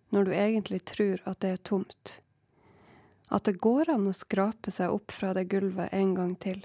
når 0.09 0.25
du 0.25 0.33
egentlig 0.33 0.83
tror 0.89 1.23
at 1.29 1.39
det 1.39 1.53
er 1.55 1.63
tomt. 1.71 2.19
At 3.29 3.45
det 3.45 3.59
går 3.61 3.89
an 3.93 4.09
å 4.09 4.15
skrape 4.15 4.71
seg 4.73 4.91
opp 4.91 5.13
fra 5.13 5.33
det 5.37 5.47
gulvet 5.51 5.93
en 5.93 6.15
gang 6.17 6.35
til. 6.35 6.63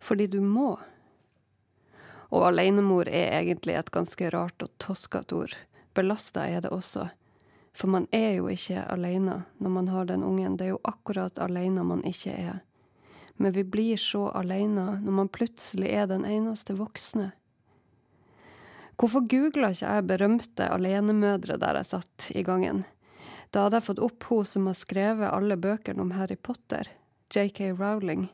Fordi 0.00 0.26
du 0.26 0.40
må. 0.40 0.78
Og 2.30 2.46
alenemor 2.46 3.08
er 3.08 3.36
egentlig 3.42 3.76
et 3.76 3.92
ganske 3.92 4.30
rart 4.32 4.64
og 4.64 4.72
toskete 4.80 5.36
ord 5.36 5.58
belasta 5.94 6.46
er 6.48 6.60
det 6.60 6.68
også. 6.68 7.08
For 7.72 7.88
man 7.88 8.06
er 8.12 8.34
jo 8.38 8.48
ikke 8.50 8.82
alene 8.90 9.42
når 9.58 9.70
man 9.70 9.88
har 9.88 10.08
den 10.08 10.24
ungen, 10.24 10.56
det 10.56 10.68
er 10.68 10.74
jo 10.74 10.82
akkurat 10.84 11.38
alene 11.38 11.84
man 11.86 12.02
ikke 12.06 12.34
er. 12.34 12.60
Men 13.40 13.54
vi 13.56 13.64
blir 13.64 13.96
så 13.96 14.26
alene 14.36 14.98
når 15.00 15.14
man 15.16 15.28
plutselig 15.32 15.88
er 15.96 16.10
den 16.10 16.26
eneste 16.28 16.74
voksne. 16.76 17.30
Hvorfor 19.00 19.24
googla 19.24 19.70
ikke 19.72 19.92
jeg 19.94 20.08
berømte 20.10 20.66
alenemødre 20.68 21.56
der 21.62 21.78
jeg 21.80 21.88
satt 21.88 22.26
i 22.36 22.42
gangen? 22.44 22.82
Da 23.48 23.62
hadde 23.64 23.80
jeg 23.80 23.86
fått 23.86 24.02
opp 24.04 24.26
hun 24.28 24.44
som 24.44 24.68
har 24.68 24.76
skrevet 24.76 25.32
alle 25.32 25.56
bøkene 25.56 26.04
om 26.04 26.12
Harry 26.18 26.36
Potter, 26.36 26.90
JK 27.32 27.72
Rowling. 27.80 28.28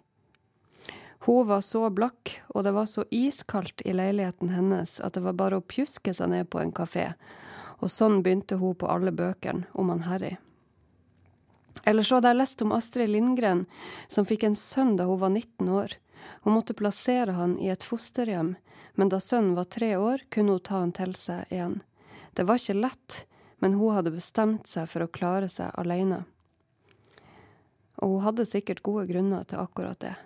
Hun 1.29 1.47
var 1.47 1.63
så 1.63 1.87
blakk, 1.91 2.41
og 2.51 2.67
det 2.67 2.75
var 2.75 2.91
så 2.91 3.07
iskaldt 3.15 3.87
i 3.87 3.95
leiligheten 3.95 4.51
hennes 4.51 4.99
at 5.01 5.15
det 5.15 5.23
var 5.23 5.39
bare 5.39 5.61
å 5.63 5.65
pjuske 5.65 6.13
seg 6.15 6.35
ned 6.35 6.51
på 6.51 6.61
en 6.61 6.75
kafé, 6.75 7.13
og 7.79 7.95
sånn 7.95 8.21
begynte 8.27 8.59
hun 8.59 8.75
på 8.75 8.91
alle 8.91 9.15
bøkene 9.15 9.71
om 9.79 9.95
han 9.95 10.05
Harry. 10.11 10.35
Eller 11.85 12.03
så 12.03 12.19
hadde 12.19 12.33
jeg 12.33 12.41
lest 12.41 12.63
om 12.63 12.73
Astrid 12.73 13.11
Lindgren, 13.11 13.65
som 14.09 14.27
fikk 14.27 14.47
en 14.47 14.59
sønn 14.59 14.97
da 14.99 15.07
hun 15.09 15.21
var 15.21 15.33
19 15.35 15.69
år. 15.69 15.97
Hun 16.43 16.57
måtte 16.57 16.75
plassere 16.75 17.37
han 17.37 17.59
i 17.59 17.69
et 17.71 17.85
fosterhjem, 17.87 18.55
men 18.95 19.13
da 19.13 19.21
sønnen 19.21 19.55
var 19.55 19.69
tre 19.71 19.97
år, 19.97 20.25
kunne 20.31 20.57
hun 20.57 20.65
ta 20.65 20.81
han 20.81 20.95
til 20.97 21.15
seg 21.19 21.53
igjen. 21.53 21.81
Det 22.35 22.47
var 22.49 22.61
ikke 22.61 22.81
lett, 22.81 23.19
men 23.59 23.77
hun 23.77 23.95
hadde 23.95 24.15
bestemt 24.15 24.69
seg 24.69 24.89
for 24.91 25.05
å 25.05 25.13
klare 25.13 25.49
seg 25.53 25.75
alene. 25.81 26.25
Og 28.01 28.17
hun 28.17 28.25
hadde 28.27 28.49
sikkert 28.49 28.85
gode 28.85 29.07
grunner 29.09 29.47
til 29.49 29.63
akkurat 29.63 30.01
det. 30.01 30.17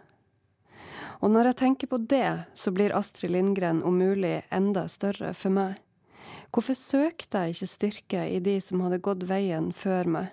Og 1.20 1.30
når 1.30 1.50
jeg 1.50 1.58
tenker 1.60 1.90
på 1.90 2.00
det, 2.08 2.46
så 2.56 2.72
blir 2.72 2.94
Astrid 2.96 3.34
Lindgren 3.34 3.82
om 3.84 3.98
mulig 4.00 4.40
enda 4.48 4.86
større 4.88 5.34
for 5.36 5.52
meg. 5.52 5.76
Hvorfor 6.50 6.74
søkte 6.74 7.44
jeg 7.44 7.54
ikke 7.54 7.70
styrke 7.70 8.22
i 8.32 8.40
de 8.42 8.56
som 8.64 8.80
hadde 8.82 9.02
gått 9.04 9.26
veien 9.28 9.70
før 9.76 10.08
meg? 10.16 10.30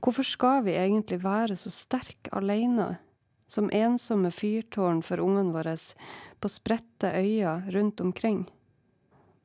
Hvorfor 0.00 0.26
skal 0.26 0.64
vi 0.66 0.76
egentlig 0.76 1.22
være 1.24 1.56
så 1.56 1.72
sterke 1.72 2.32
alene, 2.36 2.96
som 3.48 3.70
ensomme 3.72 4.30
fyrtårn 4.34 5.02
for 5.06 5.22
ungene 5.22 5.54
våre 5.54 5.76
på 6.40 6.50
spredte 6.52 7.12
øyer 7.16 7.66
rundt 7.72 8.00
omkring? 8.00 8.44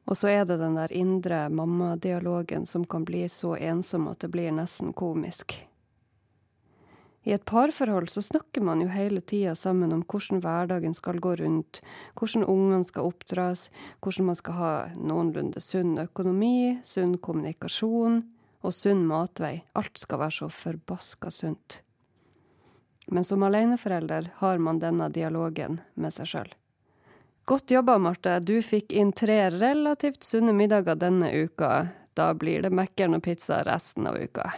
Og 0.09 0.17
så 0.17 0.31
er 0.33 0.45
det 0.45 0.59
den 0.59 0.75
der 0.75 0.91
indre 0.91 1.45
mammadialogen 1.49 2.65
som 2.65 2.85
kan 2.85 3.05
bli 3.05 3.27
så 3.29 3.55
ensom 3.55 4.09
at 4.11 4.19
det 4.19 4.31
blir 4.33 4.51
nesten 4.51 4.93
komisk. 4.93 5.55
I 7.23 7.35
et 7.35 7.45
parforhold 7.45 8.09
så 8.09 8.23
snakker 8.25 8.63
man 8.65 8.81
jo 8.81 8.89
hele 8.89 9.21
tida 9.21 9.53
sammen 9.55 9.93
om 9.93 10.01
hvordan 10.01 10.41
hverdagen 10.41 10.95
skal 10.97 11.21
gå 11.21 11.35
rundt, 11.37 11.83
hvordan 12.17 12.47
ungene 12.49 12.83
skal 12.83 13.11
oppdras, 13.11 13.67
hvordan 14.01 14.31
man 14.31 14.39
skal 14.39 14.57
ha 14.57 14.71
noenlunde 14.97 15.61
sunn 15.61 15.99
økonomi, 16.01 16.79
sunn 16.83 17.19
kommunikasjon 17.21 18.23
og 18.61 18.73
sunn 18.75 19.05
matvei. 19.09 19.61
Alt 19.77 19.97
skal 19.97 20.21
være 20.21 20.37
så 20.37 20.49
forbaska 20.53 21.31
sunt. 21.33 21.81
Men 23.11 23.25
som 23.27 23.43
aleneforelder 23.43 24.29
har 24.37 24.57
man 24.57 24.79
denne 24.79 25.09
dialogen 25.09 25.79
med 25.95 26.13
seg 26.15 26.29
sjøl. 26.31 26.51
Godt 27.49 27.71
jobba, 27.73 27.97
Marte. 27.97 28.37
Du 28.39 28.61
fikk 28.63 28.93
inn 28.93 29.11
tre 29.17 29.49
relativt 29.51 30.23
sunne 30.23 30.53
middager 30.55 30.95
denne 30.95 31.31
uka. 31.33 31.89
Da 32.13 32.31
blir 32.37 32.61
det 32.61 32.71
Mækkern 32.75 33.17
og 33.17 33.23
pizza 33.25 33.63
resten 33.65 34.07
av 34.07 34.19
uka. 34.21 34.51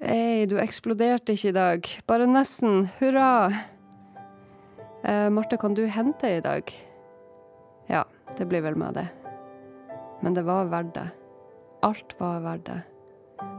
Hei, 0.00 0.46
du 0.48 0.58
eksploderte 0.60 1.34
ikke 1.34 1.50
i 1.50 1.56
dag. 1.56 1.88
Bare 2.08 2.28
nesten. 2.28 2.86
Hurra! 3.00 3.30
Eh, 5.04 5.28
Marte, 5.32 5.56
kan 5.60 5.74
du 5.74 5.86
hente 5.88 6.36
i 6.36 6.40
dag? 6.44 6.70
Ja, 7.88 8.04
det 8.36 8.46
blir 8.46 8.62
vel 8.64 8.76
med 8.76 8.94
det. 8.94 9.08
Men 10.20 10.36
det 10.36 10.44
var 10.44 10.68
verdt 10.72 10.94
det. 10.94 11.08
Alt 11.82 12.14
var 12.20 12.40
verdt 12.44 12.66
det. 12.66 12.80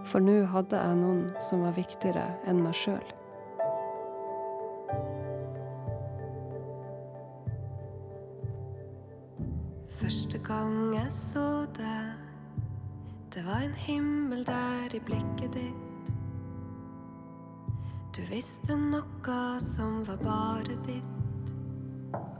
For 0.05 0.21
nå 0.21 0.43
hadde 0.53 0.77
jeg 0.77 0.97
noen 0.99 1.23
som 1.41 1.63
var 1.65 1.73
viktigere 1.73 2.27
enn 2.49 2.61
meg 2.61 2.75
sjøl. 2.77 3.07
Første 10.01 10.41
gang 10.45 10.75
jeg 10.93 11.13
så 11.13 11.45
deg, 11.77 12.11
det 13.33 13.45
var 13.45 13.65
en 13.65 13.77
himmel 13.87 14.45
der 14.45 14.93
i 14.97 15.01
blikket 15.07 15.57
ditt. 15.57 16.13
Du 18.11 18.21
visste 18.29 18.75
noe 18.77 19.41
som 19.63 20.01
var 20.05 20.21
bare 20.21 20.77
ditt, 20.85 21.53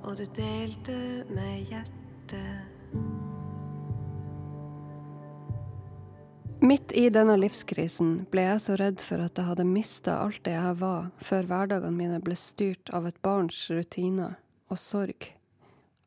og 0.03 0.17
du 0.19 0.25
delte 0.37 0.97
med 1.31 1.71
hjertet. 1.71 3.30
Midt 6.71 6.91
i 6.95 7.09
denne 7.11 7.33
livskrisen 7.35 8.11
ble 8.31 8.45
jeg 8.45 8.59
så 8.63 8.75
redd 8.79 9.01
for 9.03 9.19
at 9.19 9.35
jeg 9.35 9.43
hadde 9.43 9.65
mista 9.67 10.13
alt 10.23 10.37
det 10.45 10.53
jeg 10.53 10.77
var, 10.79 11.09
før 11.19 11.49
hverdagene 11.49 11.97
mine 11.97 12.19
ble 12.23 12.37
styrt 12.39 12.87
av 12.95 13.09
et 13.09 13.17
barns 13.27 13.57
rutiner 13.67 14.37
og 14.71 14.79
sorg. 14.79 15.27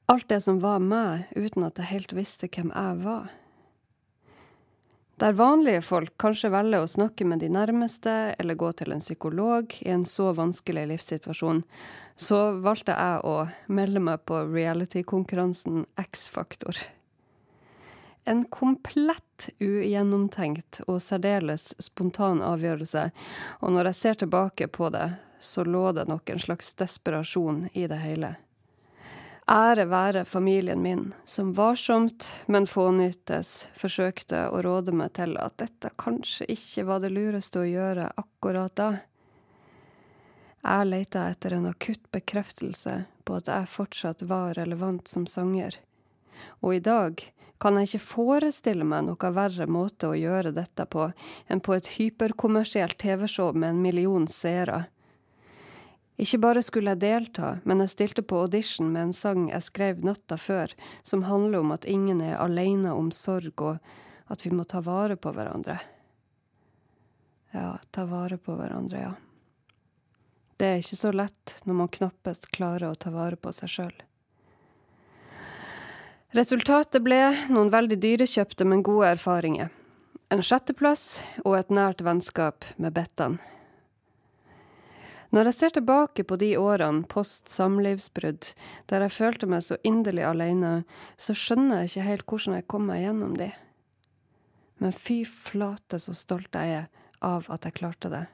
Alt 0.09 0.31
det 0.33 0.39
som 0.47 0.63
var 0.63 0.81
meg, 0.81 1.27
uten 1.37 1.67
at 1.69 1.83
jeg 1.83 1.91
helt 1.91 2.17
visste 2.17 2.49
hvem 2.49 2.73
jeg 2.73 2.97
var. 3.03 3.29
Der 5.21 5.37
vanlige 5.37 5.85
folk 5.85 6.17
kanskje 6.25 6.55
velger 6.57 6.87
å 6.87 6.89
snakke 6.95 7.29
med 7.29 7.45
de 7.45 7.53
nærmeste 7.53 8.17
eller 8.33 8.57
gå 8.57 8.73
til 8.81 8.97
en 8.97 9.05
psykolog 9.05 9.77
i 9.85 9.93
en 9.93 10.09
så 10.09 10.33
vanskelig 10.33 10.89
livssituasjon, 10.95 11.61
så 12.17 12.43
valgte 12.65 12.97
jeg 12.97 13.21
å 13.21 13.37
melde 13.69 14.01
meg 14.09 14.25
på 14.25 14.47
reality-konkurransen 14.49 15.85
X-Faktor. 16.09 16.81
En 18.25 18.45
komplett 18.45 19.51
ugjennomtenkt 19.59 20.81
og 20.87 21.03
særdeles 21.03 21.75
spontan 21.83 22.41
avgjørelse, 22.45 23.11
og 23.61 23.75
når 23.75 23.91
jeg 23.91 24.01
ser 24.01 24.21
tilbake 24.23 24.69
på 24.73 24.89
det, 24.95 25.11
så 25.45 25.65
lå 25.65 25.91
det 25.93 26.07
nok 26.09 26.31
en 26.33 26.41
slags 26.41 26.73
desperasjon 26.81 27.67
i 27.73 27.85
det 27.91 28.01
hele. 28.01 28.35
Ære 29.51 29.85
være 29.85 30.25
familien 30.25 30.81
min, 30.83 31.11
som 31.25 31.53
varsomt, 31.53 32.31
men 32.47 32.65
fånyttes 32.67 33.69
forsøkte 33.77 34.47
å 34.49 34.63
råde 34.65 34.95
meg 34.97 35.13
til 35.21 35.37
at 35.37 35.59
dette 35.61 35.91
kanskje 36.01 36.49
ikke 36.55 36.87
var 36.89 37.05
det 37.05 37.13
lureste 37.13 37.61
å 37.61 37.69
gjøre 37.69 38.09
akkurat 38.17 38.73
da. 38.81 38.89
Jeg 40.65 40.89
leita 40.89 41.27
etter 41.29 41.59
en 41.59 41.69
akutt 41.69 42.09
bekreftelse 42.09 43.03
på 43.29 43.37
at 43.37 43.53
jeg 43.53 43.69
fortsatt 43.69 44.25
var 44.25 44.57
relevant 44.57 45.13
som 45.13 45.29
sanger. 45.29 45.77
Og 46.65 46.79
i 46.79 46.81
dag 46.81 47.21
kan 47.65 47.79
jeg 47.81 47.89
ikke 47.89 48.07
forestille 48.11 48.85
meg 48.85 49.07
noe 49.07 49.31
verre 49.33 49.65
måte 49.65 50.11
å 50.11 50.17
gjøre 50.19 50.53
dette 50.53 50.85
på 50.85 51.07
enn 51.49 51.63
på 51.65 51.73
et 51.73 51.95
hyperkommersielt 51.97 52.99
TV-show 53.01 53.57
med 53.57 53.73
en 53.73 53.81
million 53.81 54.27
seere. 54.29 54.85
Ikke 56.21 56.39
bare 56.45 56.63
skulle 56.63 56.93
jeg 56.93 57.03
delta, 57.03 57.57
men 57.65 57.81
jeg 57.83 57.95
stilte 57.95 58.23
på 58.23 58.45
audition 58.45 58.93
med 58.93 59.09
en 59.09 59.17
sang 59.17 59.49
jeg 59.49 59.67
skrev 59.67 60.05
natta 60.05 60.37
før, 60.39 60.77
som 61.03 61.25
handler 61.27 61.65
om 61.65 61.73
at 61.75 61.89
ingen 61.91 62.21
er 62.23 62.37
alene 62.39 62.93
om 62.93 63.09
sorg, 63.11 63.57
og 63.65 63.81
at 64.31 64.45
vi 64.45 64.53
må 64.55 64.69
ta 64.69 64.85
vare 64.85 65.17
på 65.17 65.33
hverandre. 65.35 65.81
Ja, 67.55 67.79
ta 67.91 68.05
vare 68.11 68.39
på 68.39 68.55
hverandre, 68.61 69.09
ja. 69.09 69.15
Det 70.61 70.69
er 70.69 70.85
ikke 70.85 71.01
så 71.01 71.11
lett 71.17 71.57
når 71.65 71.81
man 71.81 71.91
knappest 71.97 72.53
klarer 72.55 72.93
å 72.93 72.99
ta 72.99 73.11
vare 73.15 73.41
på 73.41 73.51
seg 73.57 73.73
sjøl. 73.73 73.97
Resultatet 76.35 76.99
ble 77.07 77.21
noen 77.55 77.69
veldig 77.71 77.95
dyrekjøpte, 78.03 78.65
men 78.67 78.81
gode 78.83 79.13
erfaringer. 79.15 79.69
En 80.35 80.41
sjetteplass 80.43 81.21
og 81.45 81.55
et 81.61 81.69
nært 81.71 82.03
vennskap 82.03 82.67
med 82.75 82.97
Bettan. 82.97 83.37
Når 85.31 85.53
jeg 85.53 85.57
ser 85.61 85.75
tilbake 85.77 86.25
på 86.27 86.39
de 86.43 86.49
årene 86.59 87.07
post 87.07 87.53
samlivsbrudd, 87.55 88.51
der 88.91 89.07
jeg 89.07 89.15
følte 89.15 89.47
meg 89.51 89.63
så 89.63 89.79
inderlig 89.87 90.27
alene, 90.27 90.73
så 91.15 91.37
skjønner 91.39 91.85
jeg 91.85 91.93
ikke 91.93 92.09
helt 92.09 92.27
hvordan 92.27 92.59
jeg 92.59 92.67
kom 92.75 92.91
meg 92.91 93.05
gjennom 93.05 93.39
de. 93.39 93.49
Men 94.83 94.99
fy 95.07 95.21
flate 95.23 96.03
så 96.03 96.17
stolt 96.19 96.59
jeg 96.59 96.81
er 96.81 96.91
av 97.23 97.47
at 97.47 97.63
jeg 97.63 97.79
klarte 97.79 98.11
det. 98.11 98.25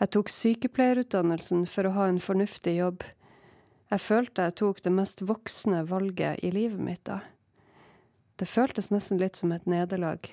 Jeg 0.00 0.12
tok 0.16 0.32
sykepleierutdannelsen 0.32 1.68
for 1.68 1.88
å 1.88 1.94
ha 2.00 2.08
en 2.08 2.20
fornuftig 2.20 2.78
jobb. 2.78 3.04
Jeg 3.86 4.02
følte 4.02 4.48
jeg 4.48 4.56
tok 4.58 4.80
det 4.82 4.90
mest 4.90 5.22
voksne 5.22 5.84
valget 5.86 6.42
i 6.42 6.50
livet 6.50 6.82
mitt 6.82 7.04
da. 7.06 7.20
Det 8.36 8.48
føltes 8.50 8.90
nesten 8.90 9.20
litt 9.22 9.38
som 9.38 9.52
et 9.54 9.68
nederlag. 9.70 10.26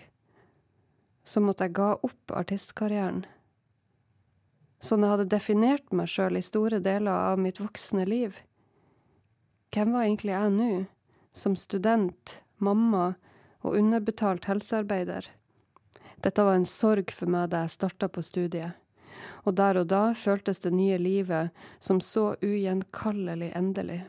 Som 1.23 1.51
at 1.53 1.61
jeg 1.61 1.75
ga 1.77 1.93
opp 2.01 2.33
artistkarrieren. 2.33 3.23
Sånn 4.83 5.05
jeg 5.05 5.13
hadde 5.13 5.29
definert 5.31 5.93
meg 5.95 6.09
sjøl 6.11 6.35
i 6.39 6.43
store 6.43 6.81
deler 6.83 7.29
av 7.31 7.39
mitt 7.39 7.61
voksne 7.61 8.07
liv. 8.09 8.35
Hvem 9.71 9.93
var 9.93 10.07
egentlig 10.09 10.33
jeg 10.33 10.55
nå? 10.57 10.71
Som 11.33 11.55
student, 11.57 12.39
mamma 12.57 13.13
og 13.63 13.77
underbetalt 13.79 14.49
helsearbeider. 14.49 15.29
Dette 16.25 16.43
var 16.43 16.57
en 16.57 16.67
sorg 16.67 17.13
for 17.15 17.31
meg 17.31 17.53
da 17.53 17.63
jeg 17.63 17.77
starta 17.77 18.09
på 18.11 18.25
studiet 18.25 18.83
og 19.43 19.55
der 19.59 19.79
og 19.81 19.88
da 19.91 20.03
føltes 20.17 20.63
det 20.63 20.73
nye 20.73 20.97
livet 20.97 21.65
som 21.79 22.01
så 22.01 22.33
ugjenkallelig 22.41 23.51
endelig. 23.55 24.03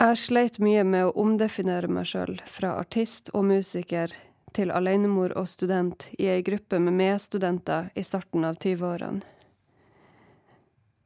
Jeg 0.00 0.16
sleit 0.16 0.56
mye 0.62 0.84
med 0.88 1.10
å 1.10 1.16
omdefinere 1.20 1.90
meg 1.92 2.08
sjøl, 2.08 2.38
fra 2.48 2.78
artist 2.80 3.28
og 3.36 3.44
musiker 3.50 4.14
til 4.56 4.72
alenemor 4.72 5.34
og 5.36 5.48
student 5.48 6.08
i 6.18 6.30
ei 6.32 6.40
gruppe 6.42 6.80
med 6.80 6.96
medstudenter 6.96 7.90
i 7.94 8.04
starten 8.06 8.46
av 8.48 8.56
20-årene. 8.56 9.20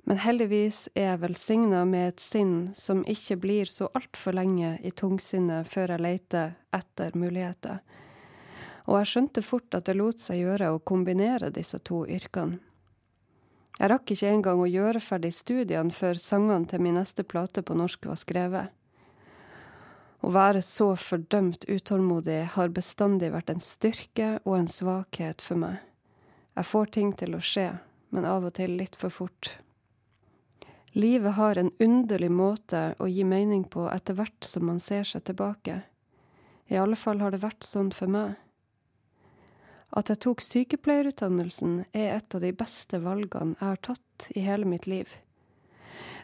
Men 0.05 0.21
heldigvis 0.21 0.91
er 0.95 1.09
jeg 1.15 1.21
velsigna 1.23 1.83
med 1.89 2.11
et 2.11 2.21
sinn 2.21 2.57
som 2.77 3.01
ikke 3.09 3.39
blir 3.41 3.71
så 3.71 3.89
altfor 3.97 4.37
lenge 4.37 4.75
i 4.85 4.93
tungsinnet 4.93 5.69
før 5.71 5.95
jeg 5.95 6.05
leter 6.05 6.53
etter 6.77 7.17
muligheter. 7.17 7.81
Og 8.85 8.99
jeg 9.01 9.11
skjønte 9.11 9.43
fort 9.45 9.77
at 9.77 9.89
det 9.89 9.97
lot 9.97 10.21
seg 10.21 10.43
gjøre 10.43 10.71
å 10.75 10.83
kombinere 10.85 11.53
disse 11.55 11.81
to 11.81 12.05
yrkene. 12.05 12.61
Jeg 13.75 13.91
rakk 13.91 14.13
ikke 14.15 14.31
engang 14.31 14.61
å 14.63 14.71
gjøre 14.71 15.01
ferdig 15.03 15.33
studiene 15.35 15.91
før 15.91 16.19
sangene 16.21 16.69
til 16.71 16.83
min 16.85 16.95
neste 16.95 17.25
plate 17.27 17.65
på 17.67 17.75
norsk 17.75 18.07
var 18.07 18.21
skrevet. 18.21 18.71
Å 20.25 20.31
være 20.33 20.63
så 20.63 20.93
fordømt 20.97 21.67
utålmodig 21.69 22.39
har 22.55 22.71
bestandig 22.73 23.33
vært 23.35 23.51
en 23.51 23.61
styrke 23.61 24.29
og 24.45 24.55
en 24.61 24.71
svakhet 24.71 25.43
for 25.43 25.61
meg. 25.61 25.83
Jeg 26.55 26.71
får 26.71 26.93
ting 26.95 27.11
til 27.19 27.35
å 27.35 27.43
skje, 27.43 27.67
men 28.15 28.29
av 28.31 28.47
og 28.47 28.55
til 28.57 28.77
litt 28.79 28.95
for 28.97 29.11
fort. 29.13 29.57
Livet 30.95 31.35
har 31.35 31.59
en 31.59 31.73
underlig 31.83 32.31
måte 32.31 32.95
å 33.03 33.11
gi 33.11 33.27
mening 33.27 33.65
på 33.67 33.89
etter 33.91 34.15
hvert 34.15 34.47
som 34.47 34.69
man 34.71 34.79
ser 34.79 35.03
seg 35.03 35.27
tilbake. 35.27 35.81
I 36.71 36.79
alle 36.79 36.97
fall 36.97 37.19
har 37.21 37.35
det 37.35 37.43
vært 37.43 37.67
sånn 37.67 37.91
for 37.93 38.07
meg. 38.07 38.39
At 39.95 40.11
jeg 40.11 40.21
tok 40.27 40.43
sykepleierutdannelsen 40.43 41.85
er 41.95 42.17
et 42.17 42.35
av 42.35 42.43
de 42.43 42.51
beste 42.53 42.99
valgene 43.03 43.55
jeg 43.61 43.69
har 43.69 43.83
tatt 43.87 44.29
i 44.35 44.43
hele 44.43 44.67
mitt 44.67 44.89
liv. 44.91 45.07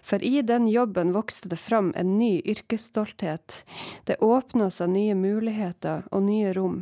For 0.02 0.22
i 0.24 0.42
den 0.42 0.66
jobben 0.68 1.12
vokste 1.12 1.48
det 1.52 1.60
fram 1.60 1.92
en 1.96 2.16
ny 2.18 2.40
yrkesstolthet. 2.44 3.64
Det 4.04 4.16
åpna 4.24 4.70
seg 4.74 4.90
nye 4.94 5.14
muligheter 5.14 6.08
og 6.10 6.24
nye 6.26 6.54
rom, 6.56 6.80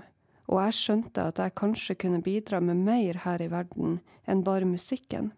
og 0.48 0.62
jeg 0.62 0.78
skjønte 0.78 1.26
at 1.28 1.42
jeg 1.42 1.56
kanskje 1.58 1.98
kunne 1.98 2.22
bidra 2.24 2.62
med 2.64 2.80
mer 2.86 3.20
her 3.26 3.42
i 3.42 3.50
verden 3.52 3.98
enn 4.24 4.44
bare 4.46 4.68
musikken. 4.70 5.32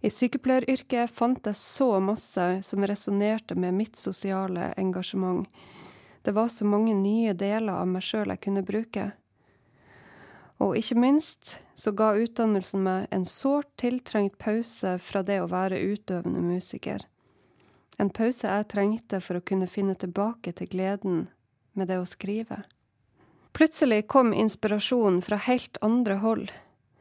I 0.00 0.10
sykepleieryrket 0.12 1.10
fant 1.10 1.44
jeg 1.48 1.58
så 1.58 1.96
masse 2.00 2.44
som 2.62 2.84
resonnerte 2.86 3.56
med 3.58 3.74
mitt 3.74 3.96
sosiale 3.98 4.70
engasjement. 4.78 5.48
Det 6.22 6.34
var 6.36 6.48
så 6.48 6.64
mange 6.64 6.94
nye 6.94 7.32
deler 7.34 7.80
av 7.80 7.88
meg 7.90 8.04
sjøl 8.04 8.30
jeg 8.30 8.44
kunne 8.44 8.64
bruke. 8.66 9.10
Og 10.62 10.76
ikke 10.78 10.96
minst 10.96 11.58
så 11.76 11.92
ga 11.92 12.14
utdannelsen 12.16 12.80
meg 12.84 13.10
en 13.12 13.26
sårt 13.28 13.68
tiltrengt 13.80 14.38
pause 14.40 14.96
fra 15.02 15.22
det 15.26 15.42
å 15.42 15.50
være 15.52 15.82
utøvende 15.92 16.40
musiker. 16.40 17.04
En 18.00 18.10
pause 18.12 18.48
jeg 18.48 18.68
trengte 18.72 19.20
for 19.24 19.38
å 19.38 19.44
kunne 19.44 19.68
finne 19.68 19.96
tilbake 19.96 20.52
til 20.56 20.68
gleden 20.72 21.26
med 21.76 21.88
det 21.92 22.00
å 22.00 22.08
skrive. 22.08 22.62
Plutselig 23.56 24.06
kom 24.12 24.34
inspirasjonen 24.36 25.22
fra 25.24 25.38
helt 25.40 25.78
andre 25.84 26.18
hold. 26.20 26.50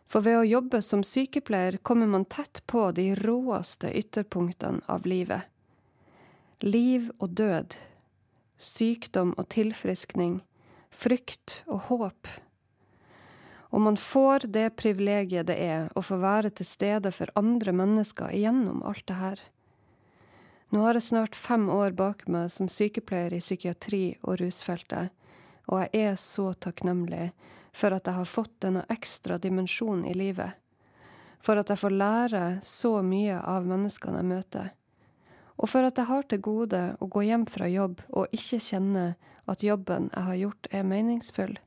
For 0.08 0.24
ved 0.24 0.38
å 0.39 0.48
jobbe 0.48 0.80
som 0.86 1.02
sykepleier 1.04 1.80
kommer 1.84 2.08
man 2.08 2.28
tett 2.32 2.62
på 2.68 2.86
de 2.96 3.10
råeste 3.20 3.91
ytterpunktene 3.91 4.84
av 4.88 5.08
livet. 5.10 5.44
Liv 6.63 7.10
og 7.20 7.36
død, 7.36 7.76
sykdom 8.56 9.34
og 9.36 9.50
tilfriskning, 9.52 10.39
frykt 10.96 11.63
og 11.68 11.89
håp. 11.89 12.32
Og 13.76 13.82
man 13.84 13.98
får 14.00 14.48
det 14.56 14.70
privilegiet 14.80 15.50
det 15.50 15.58
er 15.60 15.90
å 16.00 16.04
få 16.06 16.22
være 16.22 16.54
til 16.56 16.68
stede 16.70 17.12
for 17.12 17.28
andre 17.36 17.74
mennesker 17.76 18.32
igjennom 18.32 18.80
alt 18.88 19.04
det 19.10 19.18
her. 19.20 19.42
Nå 20.72 20.86
har 20.86 20.96
jeg 20.96 21.10
snart 21.10 21.36
fem 21.36 21.68
år 21.70 21.92
bak 21.92 22.24
meg 22.32 22.54
som 22.56 22.70
sykepleier 22.72 23.36
i 23.36 23.42
psykiatri 23.44 24.06
og 24.24 24.40
rusfeltet, 24.40 25.12
og 25.68 25.84
jeg 25.84 26.08
er 26.08 26.16
så 26.20 26.54
takknemlig 26.56 27.34
for 27.76 27.92
at 27.92 28.08
jeg 28.08 28.16
har 28.16 28.32
fått 28.32 28.56
denne 28.64 28.86
ekstra 28.96 29.42
dimensjonen 29.44 30.08
i 30.08 30.16
livet. 30.16 30.56
For 31.44 31.60
at 31.60 31.70
jeg 31.70 31.84
får 31.84 32.00
lære 32.00 32.46
så 32.64 32.96
mye 33.04 33.44
av 33.44 33.68
menneskene 33.68 34.24
jeg 34.24 34.32
møter. 34.32 34.72
Og 35.60 35.68
for 35.72 35.84
at 35.84 36.00
jeg 36.00 36.08
har 36.08 36.24
til 36.32 36.44
gode 36.48 36.82
å 37.04 37.12
gå 37.12 37.28
hjem 37.28 37.44
fra 37.52 37.68
jobb 37.68 38.00
og 38.08 38.32
ikke 38.36 38.64
kjenne 38.64 39.08
at 39.52 39.68
jobben 39.68 40.10
jeg 40.16 40.28
har 40.32 40.44
gjort, 40.46 40.72
er 40.72 40.88
meningsfull. 40.88 41.58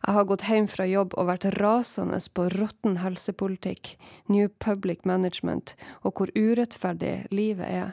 Jeg 0.00 0.16
har 0.16 0.24
gått 0.24 0.46
hjem 0.48 0.66
fra 0.70 0.86
jobb 0.88 1.12
og 1.20 1.28
vært 1.28 1.44
rasende 1.60 2.16
på 2.32 2.46
råtten 2.54 2.96
helsepolitikk, 3.02 3.98
New 4.32 4.48
Public 4.48 5.04
Management 5.04 5.74
og 6.00 6.16
hvor 6.16 6.32
urettferdig 6.32 7.28
livet 7.30 7.68
er. 7.68 7.90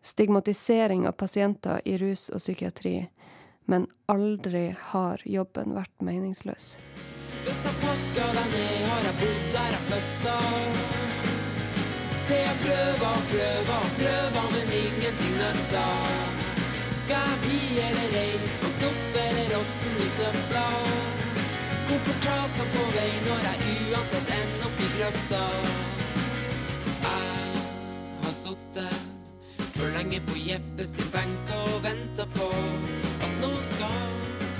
Stigmatisering 0.00 1.04
av 1.04 1.18
pasienter 1.20 1.82
i 1.84 1.98
rus 2.00 2.30
og 2.32 2.40
psykiatri. 2.40 3.10
Men 3.68 3.84
aldri 4.08 4.70
har 4.90 5.20
jobben 5.28 5.76
vært 5.76 5.92
meningsløs. 6.00 6.78
Hvis 7.44 7.60
jeg 7.66 7.76
pakker 7.82 8.32
deg 8.38 8.48
ned, 8.54 8.80
har 8.88 9.04
jeg 9.10 9.18
bodd 9.20 9.44
der 9.52 9.74
jeg 9.74 9.82
flytta. 9.90 10.38
Til 12.24 12.40
jeg 12.40 12.56
prøver 12.64 13.06
og 13.10 13.28
prøver 13.34 13.76
og 13.76 13.92
prøver, 14.00 14.48
men 14.56 14.74
ingenting 14.80 15.36
nøtta. 15.42 15.84
Skal 17.04 17.28
jeg 17.28 17.38
bli 17.44 17.62
eller 17.84 18.16
reise, 18.16 18.58
vokse 18.64 18.90
opp 18.90 19.22
eller 19.26 19.54
råtne 19.54 19.94
i 20.00 20.10
søpla? 20.16 20.66
Hvorfor 21.90 22.18
ta 22.22 22.34
seg 22.46 22.68
på 22.70 22.82
vei 22.94 23.08
når 23.24 23.40
jeg 23.42 23.70
uansett 23.90 24.28
ender 24.30 24.66
opp 24.68 24.76
i 24.78 24.88
grøfta? 24.92 25.38
Jeg 27.02 28.20
har 28.22 28.36
sittet 28.36 29.64
for 29.74 29.88
lenge 29.96 30.20
på 30.28 30.36
Jeppe 30.38 30.86
sin 30.86 31.08
benk 31.10 31.50
og 31.56 31.80
venta 31.82 32.28
på 32.36 32.46
at 32.46 33.32
nå 33.42 33.50
skal 33.66 33.96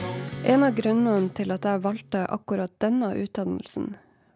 komme. 0.01 0.33
En 0.43 0.67
av 0.67 0.75
grunnene 0.81 1.31
til 1.39 1.55
at 1.55 1.69
jeg 1.71 1.85
valgte 1.85 2.25
akkurat 2.35 2.75
denne 2.83 3.13
utdannelsen, 3.23 3.93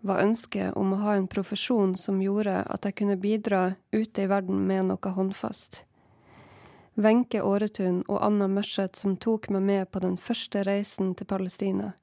var 0.06 0.22
ønsket 0.28 0.78
om 0.78 0.94
å 0.94 1.00
ha 1.02 1.16
en 1.18 1.26
profesjon 1.26 1.96
som 1.98 2.22
gjorde 2.22 2.60
at 2.62 2.86
jeg 2.86 2.98
kunne 3.02 3.18
bidra 3.18 3.64
ute 3.90 4.22
i 4.22 4.30
verden 4.30 4.62
med 4.70 4.92
noe 4.92 5.14
håndfast. 5.18 5.82
Wenche 6.94 7.42
Åretun 7.42 8.04
og 8.06 8.22
Anna 8.22 8.46
Mørseth 8.46 9.02
som 9.02 9.18
tok 9.18 9.50
meg 9.50 9.66
med 9.66 9.90
på 9.90 10.06
den 10.06 10.14
første 10.14 10.62
reisen 10.62 11.16
til 11.18 11.26
Palestina, 11.26 11.96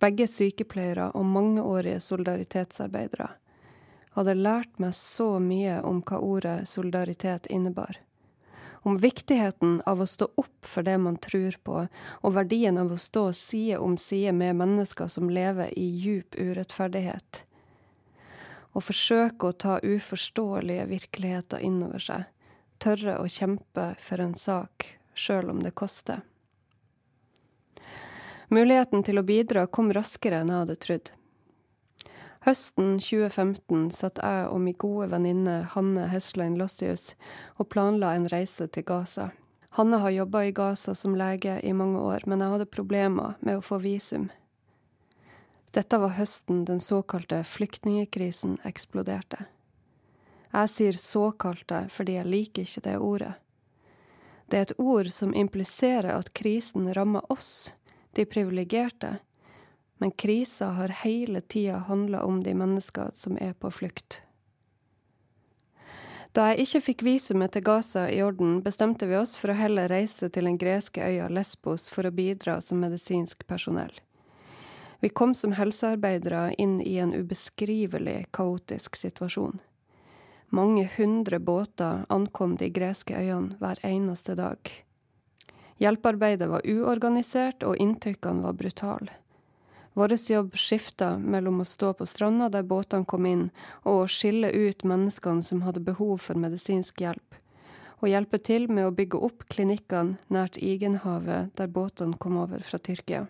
begge 0.00 0.26
sykepleiere 0.30 1.10
og 1.16 1.26
mangeårige 1.28 2.00
solidaritetsarbeidere, 2.00 3.28
hadde 4.16 4.36
lært 4.36 4.80
meg 4.82 4.94
så 4.96 5.36
mye 5.42 5.80
om 5.86 6.00
hva 6.06 6.18
ordet 6.24 6.56
solidaritet 6.68 7.46
innebar. 7.52 8.00
Om 8.82 8.96
viktigheten 8.96 9.82
av 9.86 10.00
å 10.00 10.08
stå 10.08 10.30
opp 10.40 10.64
for 10.66 10.86
det 10.86 10.96
man 10.98 11.18
tror 11.20 11.58
på, 11.62 11.82
og 12.24 12.34
verdien 12.34 12.80
av 12.80 12.94
å 12.94 12.98
stå 12.98 13.26
side 13.36 13.78
om 13.78 13.98
side 14.00 14.32
med 14.32 14.56
mennesker 14.56 15.10
som 15.12 15.28
lever 15.30 15.74
i 15.78 15.84
djup 16.00 16.38
urettferdighet. 16.40 17.44
Å 18.72 18.80
forsøke 18.80 19.50
å 19.50 19.52
ta 19.52 19.76
uforståelige 19.82 20.86
virkeligheter 20.88 21.60
innover 21.66 22.00
seg. 22.00 22.24
Tørre 22.80 23.18
å 23.20 23.28
kjempe 23.28 23.90
for 24.00 24.22
en 24.24 24.36
sak, 24.38 24.86
sjøl 25.12 25.52
om 25.52 25.60
det 25.60 25.74
koster. 25.76 26.22
Muligheten 28.50 29.04
til 29.06 29.20
å 29.20 29.22
bidra 29.22 29.62
kom 29.70 29.92
raskere 29.94 30.40
enn 30.42 30.48
jeg 30.50 30.62
hadde 30.64 30.74
trodd. 30.82 31.10
Høsten 32.42 32.96
2015 32.98 33.84
satt 33.94 34.18
jeg 34.18 34.48
og 34.50 34.58
min 34.64 34.74
gode 34.74 35.06
venninne 35.12 35.60
Hanne 35.74 36.08
Heslein 36.10 36.56
Lossius 36.58 37.12
og 37.60 37.68
planla 37.70 38.16
en 38.16 38.26
reise 38.32 38.66
til 38.74 38.86
Gaza. 38.88 39.28
Hanne 39.78 40.00
har 40.02 40.10
jobba 40.10 40.42
i 40.48 40.54
Gaza 40.56 40.96
som 40.98 41.14
lege 41.14 41.60
i 41.62 41.72
mange 41.76 42.02
år, 42.02 42.26
men 42.26 42.42
jeg 42.42 42.56
hadde 42.56 42.66
problemer 42.74 43.36
med 43.38 43.60
å 43.60 43.62
få 43.62 43.78
visum. 43.84 44.26
Dette 45.70 46.00
var 46.02 46.16
høsten 46.16 46.64
den 46.66 46.82
såkalte 46.82 47.44
flyktningekrisen 47.46 48.58
eksploderte. 48.66 49.44
Jeg 50.50 50.72
sier 50.74 50.98
såkalte 50.98 51.84
fordi 51.94 52.18
jeg 52.18 52.26
liker 52.26 52.66
ikke 52.66 52.82
det 52.88 52.98
ordet. 52.98 53.34
Det 54.50 54.58
er 54.58 54.66
et 54.66 54.80
ord 54.82 55.12
som 55.14 55.30
impliserer 55.38 56.10
at 56.16 56.32
krisen 56.34 56.90
rammer 56.96 57.22
oss, 57.30 57.70
de 58.12 58.24
privilegerte, 58.24 59.16
men 60.00 60.10
krisa 60.10 60.66
har 60.66 60.88
hele 61.04 61.40
tida 61.40 61.78
handla 61.88 62.22
om 62.24 62.42
de 62.42 62.54
mennesker 62.54 63.10
som 63.12 63.38
er 63.40 63.52
på 63.52 63.70
flukt. 63.70 64.22
Da 66.32 66.52
jeg 66.52 66.62
ikke 66.62 66.80
fikk 66.84 67.02
visumet 67.02 67.50
til 67.56 67.64
Gaza 67.66 68.04
i 68.06 68.20
orden, 68.22 68.60
bestemte 68.62 69.08
vi 69.10 69.16
oss 69.18 69.34
for 69.34 69.50
å 69.50 69.58
heller 69.58 69.90
reise 69.90 70.28
til 70.30 70.46
den 70.46 70.60
greske 70.60 71.02
øya 71.02 71.26
Lesbos 71.28 71.88
for 71.90 72.06
å 72.06 72.14
bidra 72.14 72.60
som 72.62 72.78
medisinsk 72.78 73.42
personell. 73.50 73.92
Vi 75.00 75.08
kom 75.08 75.34
som 75.34 75.56
helsearbeidere 75.56 76.52
inn 76.60 76.78
i 76.84 76.98
en 77.02 77.14
ubeskrivelig 77.16 78.28
kaotisk 78.36 78.96
situasjon. 79.00 79.58
Mange 80.54 80.84
hundre 80.96 81.40
båter 81.40 82.04
ankom 82.08 82.54
de 82.60 82.68
greske 82.70 83.16
øyene 83.16 83.56
hver 83.58 83.80
eneste 83.86 84.36
dag. 84.38 84.70
Hjelpearbeidet 85.80 86.48
var 86.50 86.66
uorganisert, 86.68 87.64
og 87.64 87.78
inntrykkene 87.80 88.44
var 88.44 88.52
brutale. 88.58 89.14
Vår 89.96 90.12
jobb 90.30 90.54
skifta 90.54 91.18
mellom 91.18 91.62
å 91.62 91.64
stå 91.64 91.94
på 91.96 92.06
stranda 92.06 92.50
der 92.52 92.62
båtene 92.62 93.08
kom 93.08 93.26
inn, 93.26 93.48
og 93.82 94.04
å 94.04 94.10
skille 94.12 94.52
ut 94.52 94.84
menneskene 94.84 95.42
som 95.42 95.64
hadde 95.64 95.82
behov 95.82 96.18
for 96.26 96.38
medisinsk 96.38 97.00
hjelp, 97.00 97.34
og 98.00 98.12
hjelpe 98.12 98.38
til 98.38 98.68
med 98.68 98.86
å 98.86 98.94
bygge 98.94 99.18
opp 99.18 99.48
klinikkene 99.48 100.20
nært 100.28 100.60
Igenhavet 100.60 101.56
der 101.56 101.72
båtene 101.72 102.20
kom 102.20 102.36
over 102.38 102.60
fra 102.60 102.78
Tyrkia. 102.78 103.26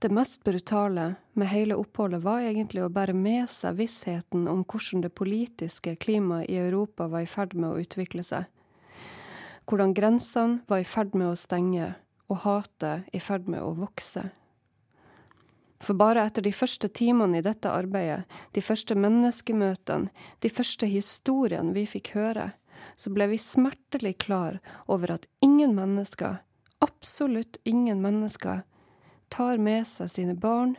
Det 0.00 0.10
mest 0.12 0.42
brutale 0.44 1.14
med 1.32 1.48
hele 1.48 1.76
oppholdet 1.80 2.24
var 2.24 2.42
egentlig 2.44 2.82
å 2.84 2.90
bære 2.92 3.14
med 3.16 3.48
seg 3.48 3.78
vissheten 3.78 4.48
om 4.48 4.64
hvordan 4.64 5.04
det 5.04 5.14
politiske 5.16 5.94
klimaet 5.96 6.50
i 6.50 6.58
Europa 6.60 7.06
var 7.08 7.24
i 7.24 7.30
ferd 7.30 7.54
med 7.54 7.70
å 7.70 7.78
utvikle 7.80 8.24
seg. 8.26 8.44
Hvordan 9.64 9.94
grensene 9.96 10.60
var 10.68 10.82
i 10.82 10.88
ferd 10.88 11.14
med 11.16 11.30
å 11.30 11.36
stenge, 11.38 11.94
og 12.28 12.42
hatet 12.44 13.08
i 13.12 13.20
ferd 13.20 13.48
med 13.48 13.62
å 13.64 13.72
vokse. 13.78 14.26
For 15.84 15.96
bare 16.00 16.24
etter 16.24 16.44
de 16.44 16.52
første 16.56 16.88
timene 16.88 17.40
i 17.40 17.44
dette 17.44 17.68
arbeidet, 17.68 18.24
de 18.56 18.62
første 18.64 18.96
menneskemøtene, 18.96 20.12
de 20.40 20.50
første 20.52 20.88
historiene 20.88 21.74
vi 21.76 21.84
fikk 21.88 22.14
høre, 22.16 22.52
så 22.96 23.10
ble 23.12 23.28
vi 23.32 23.40
smertelig 23.40 24.18
klar 24.24 24.60
over 24.86 25.16
at 25.16 25.26
ingen 25.44 25.74
mennesker, 25.76 26.38
absolutt 26.84 27.58
ingen 27.64 28.00
mennesker, 28.04 28.62
tar 29.28 29.58
med 29.58 29.88
seg 29.88 30.12
sine 30.12 30.36
barn, 30.38 30.76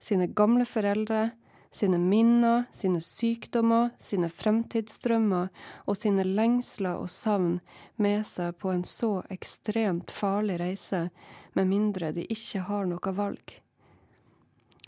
sine 0.00 0.30
gamle 0.30 0.64
foreldre, 0.66 1.30
sine 1.70 1.98
minner, 1.98 2.64
sine 2.72 3.00
sykdommer, 3.00 3.90
sine 3.98 4.30
fremtidsdrømmer 4.30 5.48
og 5.86 5.96
sine 5.96 6.24
lengsler 6.26 6.98
og 6.98 7.10
savn 7.10 7.60
med 7.96 8.26
seg 8.26 8.56
på 8.58 8.72
en 8.74 8.84
så 8.84 9.20
ekstremt 9.30 10.10
farlig 10.10 10.58
reise, 10.60 11.08
med 11.54 11.70
mindre 11.70 12.10
de 12.14 12.26
ikke 12.30 12.64
har 12.66 12.90
noe 12.90 13.14
valg. 13.14 13.54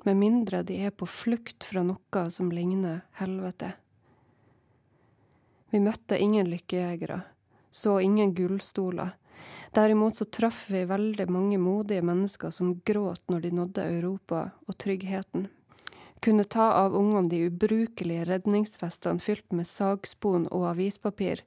Med 0.02 0.18
mindre 0.18 0.62
de 0.66 0.80
er 0.82 0.90
på 0.90 1.06
flukt 1.06 1.64
fra 1.64 1.84
noe 1.86 2.26
som 2.34 2.50
ligner 2.50 3.04
helvete. 3.20 3.72
Vi 5.70 5.80
møtte 5.80 6.18
ingen 6.18 6.50
lykkejegere, 6.50 7.22
så 7.70 8.00
ingen 8.00 8.34
gullstoler. 8.34 9.14
Derimot 9.72 10.18
så 10.18 10.26
traff 10.28 10.66
vi 10.70 10.82
veldig 10.84 11.30
mange 11.32 11.58
modige 11.58 12.02
mennesker 12.04 12.50
som 12.52 12.74
gråt 12.84 13.22
når 13.32 13.46
de 13.46 13.52
nådde 13.56 13.86
Europa 13.94 14.42
og 14.66 14.76
tryggheten. 14.76 15.46
Kunne 16.22 16.44
ta 16.44 16.72
av 16.72 16.94
ungene 16.94 17.28
de 17.28 17.40
ubrukelige 17.48 18.24
redningsvestene 18.28 19.18
fylt 19.18 19.50
med 19.50 19.66
sagspon 19.66 20.44
og 20.54 20.68
avispapir, 20.70 21.42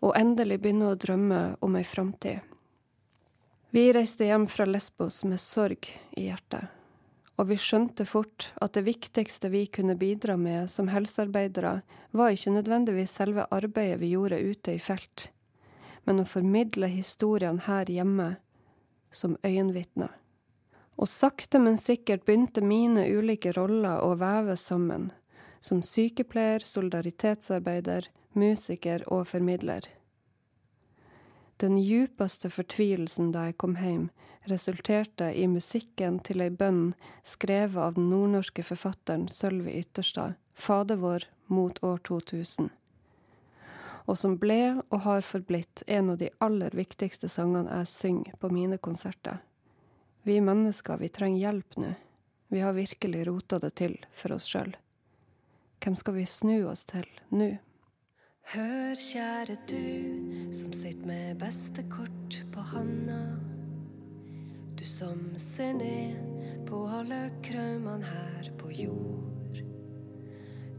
og 0.00 0.16
endelig 0.16 0.62
begynne 0.62 0.88
å 0.92 0.96
drømme 0.96 1.40
om 1.60 1.76
ei 1.76 1.84
framtid. 1.84 2.40
Vi 3.76 3.84
reiste 3.92 4.24
hjem 4.24 4.46
fra 4.48 4.64
Lesbos 4.64 5.20
med 5.28 5.42
sorg 5.42 5.90
i 6.16 6.30
hjertet, 6.30 6.72
og 7.36 7.50
vi 7.50 7.60
skjønte 7.60 8.08
fort 8.08 8.50
at 8.64 8.72
det 8.78 8.86
viktigste 8.86 9.50
vi 9.52 9.66
kunne 9.68 9.98
bidra 10.00 10.38
med 10.40 10.70
som 10.72 10.88
helsearbeidere, 10.88 11.82
var 12.16 12.32
ikke 12.32 12.54
nødvendigvis 12.56 13.12
selve 13.20 13.44
arbeidet 13.52 14.00
vi 14.00 14.14
gjorde 14.14 14.40
ute 14.40 14.78
i 14.78 14.80
felt, 14.80 15.30
men 16.08 16.22
å 16.22 16.28
formidle 16.28 16.88
historiene 16.88 17.68
her 17.68 17.92
hjemme 17.92 18.36
som 19.12 19.36
øyenvitner. 19.44 20.16
Og 20.96 21.08
sakte, 21.08 21.60
men 21.60 21.76
sikkert 21.76 22.24
begynte 22.24 22.64
mine 22.64 23.04
ulike 23.12 23.52
roller 23.52 24.00
å 24.00 24.14
veves 24.16 24.64
sammen, 24.64 25.10
som 25.60 25.82
sykepleier, 25.84 26.64
solidaritetsarbeider, 26.64 28.08
musiker 28.32 29.04
og 29.12 29.26
formidler. 29.28 29.84
Den 31.56 31.78
djupeste 31.80 32.50
fortvilelsen 32.52 33.30
da 33.32 33.46
jeg 33.48 33.56
kom 33.60 33.76
hjem, 33.80 34.08
resulterte 34.46 35.30
i 35.32 35.46
musikken 35.48 36.18
til 36.20 36.44
ei 36.44 36.50
bønn 36.52 36.90
skrevet 37.24 37.80
av 37.80 37.96
den 37.96 38.10
nordnorske 38.12 38.64
forfatteren 38.64 39.26
Sølvi 39.32 39.78
Ytterstad, 39.80 40.36
Fader 40.54 41.00
vår 41.00 41.24
mot 41.52 41.80
år 41.84 41.98
2000, 42.08 42.68
og 44.06 44.18
som 44.20 44.36
ble 44.40 44.78
og 44.90 45.00
har 45.08 45.24
forblitt 45.26 45.82
en 45.86 46.12
av 46.12 46.20
de 46.20 46.30
aller 46.44 46.76
viktigste 46.76 47.28
sangene 47.32 47.80
jeg 47.80 47.92
synger 47.92 48.38
på 48.40 48.52
mine 48.52 48.78
konserter. 48.78 49.40
Vi 50.26 50.40
mennesker, 50.40 50.98
vi 50.98 51.08
trenger 51.08 51.38
hjelp 51.38 51.76
nå. 51.76 51.92
Vi 52.48 52.60
har 52.60 52.72
virkelig 52.72 53.26
rota 53.28 53.60
det 53.62 53.70
til 53.78 53.92
for 54.10 54.34
oss 54.34 54.48
sjøl. 54.50 54.72
Hvem 55.78 55.94
skal 56.00 56.16
vi 56.16 56.24
snu 56.26 56.54
oss 56.66 56.82
til 56.90 57.06
nå? 57.30 57.46
Hør, 58.50 58.98
kjære 58.98 59.54
du 59.70 60.50
som 60.50 60.74
sitter 60.74 61.06
med 61.06 61.38
beste 61.38 61.84
kort 61.92 62.40
på 62.50 62.64
handa. 62.72 63.20
Du 64.74 64.82
som 64.82 65.20
ser 65.38 65.78
ned 65.78 66.18
på 66.66 66.82
alle 66.90 67.28
kraumene 67.46 68.10
her 68.10 68.50
på 68.58 68.72
jord. 68.74 69.62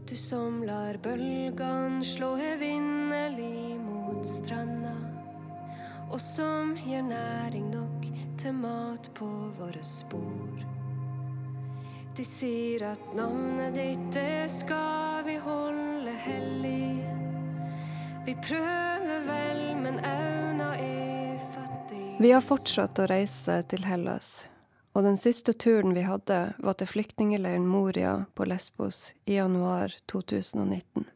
Du 0.04 0.16
som 0.28 0.60
lar 0.68 1.00
bølgene 1.00 2.04
slå 2.04 2.34
evinnelig 2.52 3.78
mot 3.80 4.20
stranda. 4.28 4.92
Og 6.12 6.20
som 6.20 6.76
gir 6.84 7.00
næring 7.08 7.72
nok 7.72 7.97
til 8.38 8.54
mat 8.54 9.10
på 9.14 9.26
våre 9.58 9.82
spor. 9.82 10.58
De 12.16 12.24
sier 12.26 12.84
at 12.92 13.14
navnet 13.16 13.74
ditt, 13.74 14.04
det 14.14 14.46
skal 14.52 15.24
vi 15.26 15.34
holde 15.42 16.14
hellig. 16.22 17.02
Vi 18.26 18.36
prøver 18.44 19.26
vel, 19.26 19.60
men 19.82 19.98
auna 20.04 20.70
er 20.76 21.42
fattig. 21.54 22.04
Vi 22.22 22.32
har 22.34 22.44
fortsatt 22.44 22.98
å 23.02 23.08
reise 23.10 23.60
til 23.70 23.86
Hellas, 23.88 24.46
og 24.94 25.06
den 25.08 25.18
siste 25.18 25.54
turen 25.54 25.96
vi 25.96 26.06
hadde, 26.06 26.40
var 26.58 26.78
til 26.78 26.90
flyktningleiren 26.94 27.66
Moria 27.66 28.20
på 28.38 28.46
Lesbos 28.46 29.14
i 29.26 29.40
januar 29.40 29.94
2019. 30.06 31.08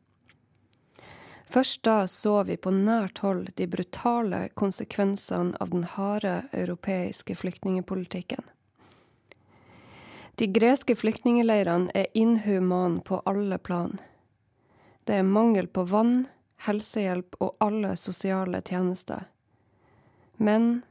Først 1.53 1.83
da 1.85 2.07
så 2.09 2.43
vi 2.49 2.57
på 2.57 2.71
nært 2.73 3.19
hold 3.21 3.51
de 3.61 3.67
brutale 3.69 4.47
konsekvensene 4.57 5.53
av 5.61 5.75
den 5.75 5.85
harde 5.85 6.47
europeiske 6.57 7.37
flyktningepolitikken. 7.37 8.41
De 10.41 10.49
greske 10.49 10.97
flyktningeleirene 10.97 11.93
er 11.95 12.09
inhumane 12.17 13.05
på 13.05 13.21
alle 13.29 13.59
plan. 13.59 13.99
Det 15.05 15.21
er 15.21 15.29
mangel 15.29 15.69
på 15.69 15.85
vann, 15.93 16.25
helsehjelp 16.65 17.37
og 17.45 17.61
alle 17.61 17.99
sosiale 18.01 18.62
tjenester. 18.65 19.29
Menn, 20.41 20.83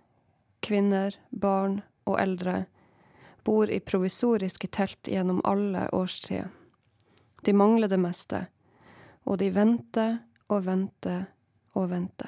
kvinner, 0.61 1.17
barn 1.31 1.81
og 2.05 2.19
eldre 2.21 2.65
bor 3.43 3.65
i 3.65 3.81
provisoriske 3.81 4.69
telt 4.69 5.09
gjennom 5.09 5.41
alle 5.41 5.87
årstider. 5.89 6.51
De 7.41 7.53
mangler 7.57 7.89
det 7.89 7.97
meste, 7.97 8.45
og 9.25 9.41
de 9.41 9.49
venter 9.55 10.19
og 10.51 10.65
vente 10.67 11.15
og 11.79 11.89
vente. 11.93 12.27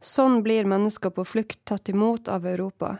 Sånn 0.00 0.40
blir 0.42 0.64
mennesker 0.64 1.12
på 1.12 1.26
flukt 1.28 1.60
tatt 1.68 1.88
imot 1.92 2.28
av 2.32 2.46
Europa. 2.48 2.96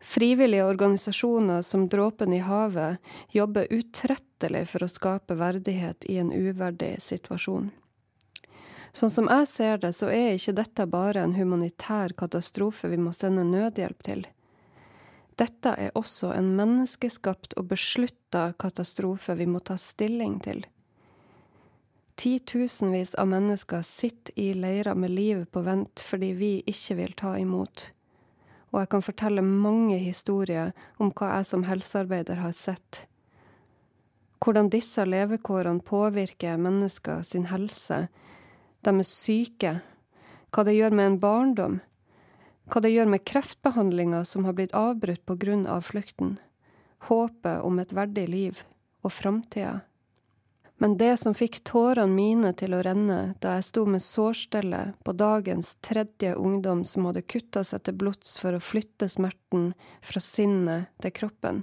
Frivillige 0.00 0.64
organisasjoner 0.64 1.62
som 1.66 1.88
Dråpen 1.88 2.32
i 2.32 2.38
havet 2.38 2.96
jobber 3.34 3.66
utrettelig 3.70 4.64
for 4.70 4.86
å 4.86 4.88
skape 4.88 5.36
verdighet 5.36 6.06
i 6.08 6.16
en 6.22 6.32
uverdig 6.32 6.94
situasjon. 7.02 7.68
Sånn 8.92 9.10
som 9.10 9.28
jeg 9.30 9.46
ser 9.46 9.82
det, 9.82 9.92
så 9.94 10.08
er 10.10 10.34
ikke 10.34 10.56
dette 10.56 10.86
bare 10.90 11.22
en 11.22 11.36
humanitær 11.36 12.14
katastrofe 12.18 12.88
vi 12.90 12.98
må 12.98 13.12
sende 13.14 13.44
nødhjelp 13.46 14.02
til. 14.06 14.24
Dette 15.38 15.74
er 15.78 15.94
også 15.96 16.32
en 16.34 16.50
menneskeskapt 16.56 17.54
og 17.60 17.70
beslutta 17.70 18.50
katastrofe 18.60 19.36
vi 19.38 19.46
må 19.50 19.62
ta 19.64 19.76
stilling 19.78 20.40
til. 20.44 20.64
Titusenvis 22.20 23.14
av 23.14 23.30
mennesker 23.32 23.80
sitter 23.82 24.34
i 24.36 24.50
leirer 24.52 24.94
med 24.94 25.08
livet 25.10 25.48
på 25.48 25.62
vent 25.64 26.02
fordi 26.04 26.34
vi 26.36 26.50
ikke 26.68 26.98
vil 26.98 27.14
ta 27.16 27.30
imot. 27.40 27.86
Og 28.74 28.82
jeg 28.82 28.90
kan 28.92 29.04
fortelle 29.06 29.44
mange 29.46 29.96
historier 29.96 30.74
om 31.00 31.14
hva 31.16 31.30
jeg 31.38 31.48
som 31.48 31.64
helsearbeider 31.64 32.42
har 32.42 32.52
sett. 32.52 33.06
Hvordan 34.36 34.68
disse 34.68 35.06
levekårene 35.08 35.80
påvirker 35.80 36.60
mennesker 36.60 37.24
sin 37.24 37.48
helse, 37.48 38.02
deres 38.84 39.16
syke, 39.16 39.78
hva 40.52 40.68
det 40.68 40.76
gjør 40.76 40.92
med 40.92 41.14
en 41.14 41.20
barndom, 41.24 41.82
hva 42.68 42.84
det 42.84 42.92
gjør 42.92 43.14
med 43.16 43.24
kreftbehandlinga 43.32 44.26
som 44.28 44.44
har 44.44 44.60
blitt 44.60 44.76
avbrutt 44.76 45.24
grunn 45.40 45.64
av 45.64 45.88
flukten, 45.88 46.36
håpet 47.08 47.64
om 47.64 47.80
et 47.80 47.96
verdig 47.96 48.28
liv 48.28 48.66
og 49.00 49.16
framtida. 49.16 49.78
Men 50.82 50.96
det 50.96 51.16
som 51.16 51.34
fikk 51.36 51.58
tårene 51.68 52.08
mine 52.08 52.54
til 52.56 52.72
å 52.72 52.78
renne 52.80 53.34
da 53.44 53.58
jeg 53.58 53.66
sto 53.66 53.82
med 53.84 54.00
sårstellet 54.00 54.94
på 55.04 55.12
dagens 55.12 55.74
tredje 55.84 56.32
ungdom 56.40 56.86
som 56.88 57.04
hadde 57.04 57.20
kutta 57.28 57.60
seg 57.68 57.82
til 57.84 57.98
blods 58.00 58.38
for 58.40 58.56
å 58.56 58.62
flytte 58.64 59.10
smerten 59.12 59.74
fra 60.00 60.24
sinnet 60.24 60.88
til 61.04 61.12
kroppen, 61.20 61.60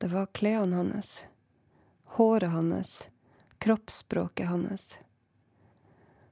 det 0.00 0.08
var 0.08 0.32
klærne 0.32 0.80
hans, 0.80 1.12
håret 2.16 2.56
hans, 2.56 2.96
kroppsspråket 3.60 4.48
hans. 4.48 4.88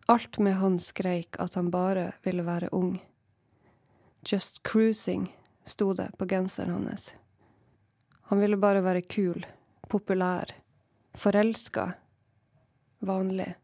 Alt 0.08 0.40
med 0.40 0.56
han 0.56 0.80
skreik 0.80 1.36
at 1.44 1.60
han 1.60 1.68
bare 1.68 2.14
ville 2.24 2.48
være 2.48 2.72
ung. 2.72 2.94
Just 4.24 4.64
cruising, 4.64 5.28
sto 5.68 5.92
det 5.92 6.14
på 6.16 6.24
genseren 6.24 6.86
hans. 6.88 7.10
Han 8.32 8.40
ville 8.40 8.56
bare 8.56 8.80
være 8.80 9.04
kul, 9.04 9.44
populær, 9.92 10.56
forelska, 11.16 11.92
vanlig. 12.98 13.54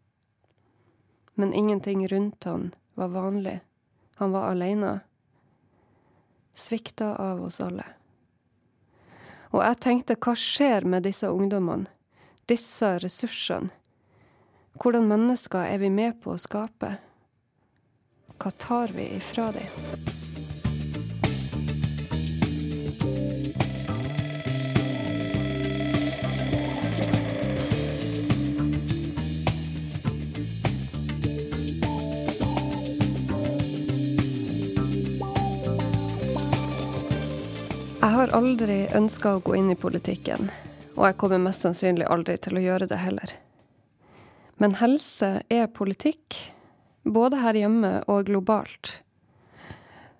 Men 1.34 1.52
ingenting 1.52 2.08
rundt 2.08 2.44
han 2.44 2.74
var 2.94 3.08
vanlig. 3.08 3.60
Han 4.14 4.32
var 4.32 4.50
aleine. 4.50 5.00
Svikta 6.54 7.16
av 7.16 7.42
oss 7.42 7.60
alle. 7.60 7.84
Og 9.52 9.60
jeg 9.64 9.80
tenkte, 9.84 10.16
hva 10.16 10.34
skjer 10.36 10.84
med 10.88 11.04
disse 11.04 11.28
ungdommene? 11.28 11.88
Disse 12.48 12.96
ressursene? 13.00 13.72
Hvordan 14.80 15.04
mennesker 15.08 15.68
er 15.68 15.78
vi 15.82 15.92
med 15.92 16.20
på 16.22 16.32
å 16.32 16.40
skape? 16.40 16.96
Hva 18.40 18.50
tar 18.56 18.96
vi 18.96 19.12
ifra 19.18 19.50
dem? 19.52 20.21
Jeg 38.02 38.16
har 38.16 38.32
aldri 38.34 38.80
ønska 38.98 39.36
å 39.36 39.40
gå 39.46 39.52
inn 39.54 39.68
i 39.70 39.78
politikken, 39.78 40.48
og 40.96 41.04
jeg 41.06 41.14
kommer 41.20 41.38
mest 41.38 41.62
sannsynlig 41.62 42.08
aldri 42.10 42.34
til 42.42 42.58
å 42.58 42.62
gjøre 42.64 42.88
det 42.90 42.98
heller. 42.98 43.30
Men 44.58 44.74
helse 44.80 45.28
er 45.46 45.70
politikk, 45.70 46.34
både 47.06 47.38
her 47.44 47.60
hjemme 47.60 47.92
og 48.10 48.26
globalt. 48.26 48.96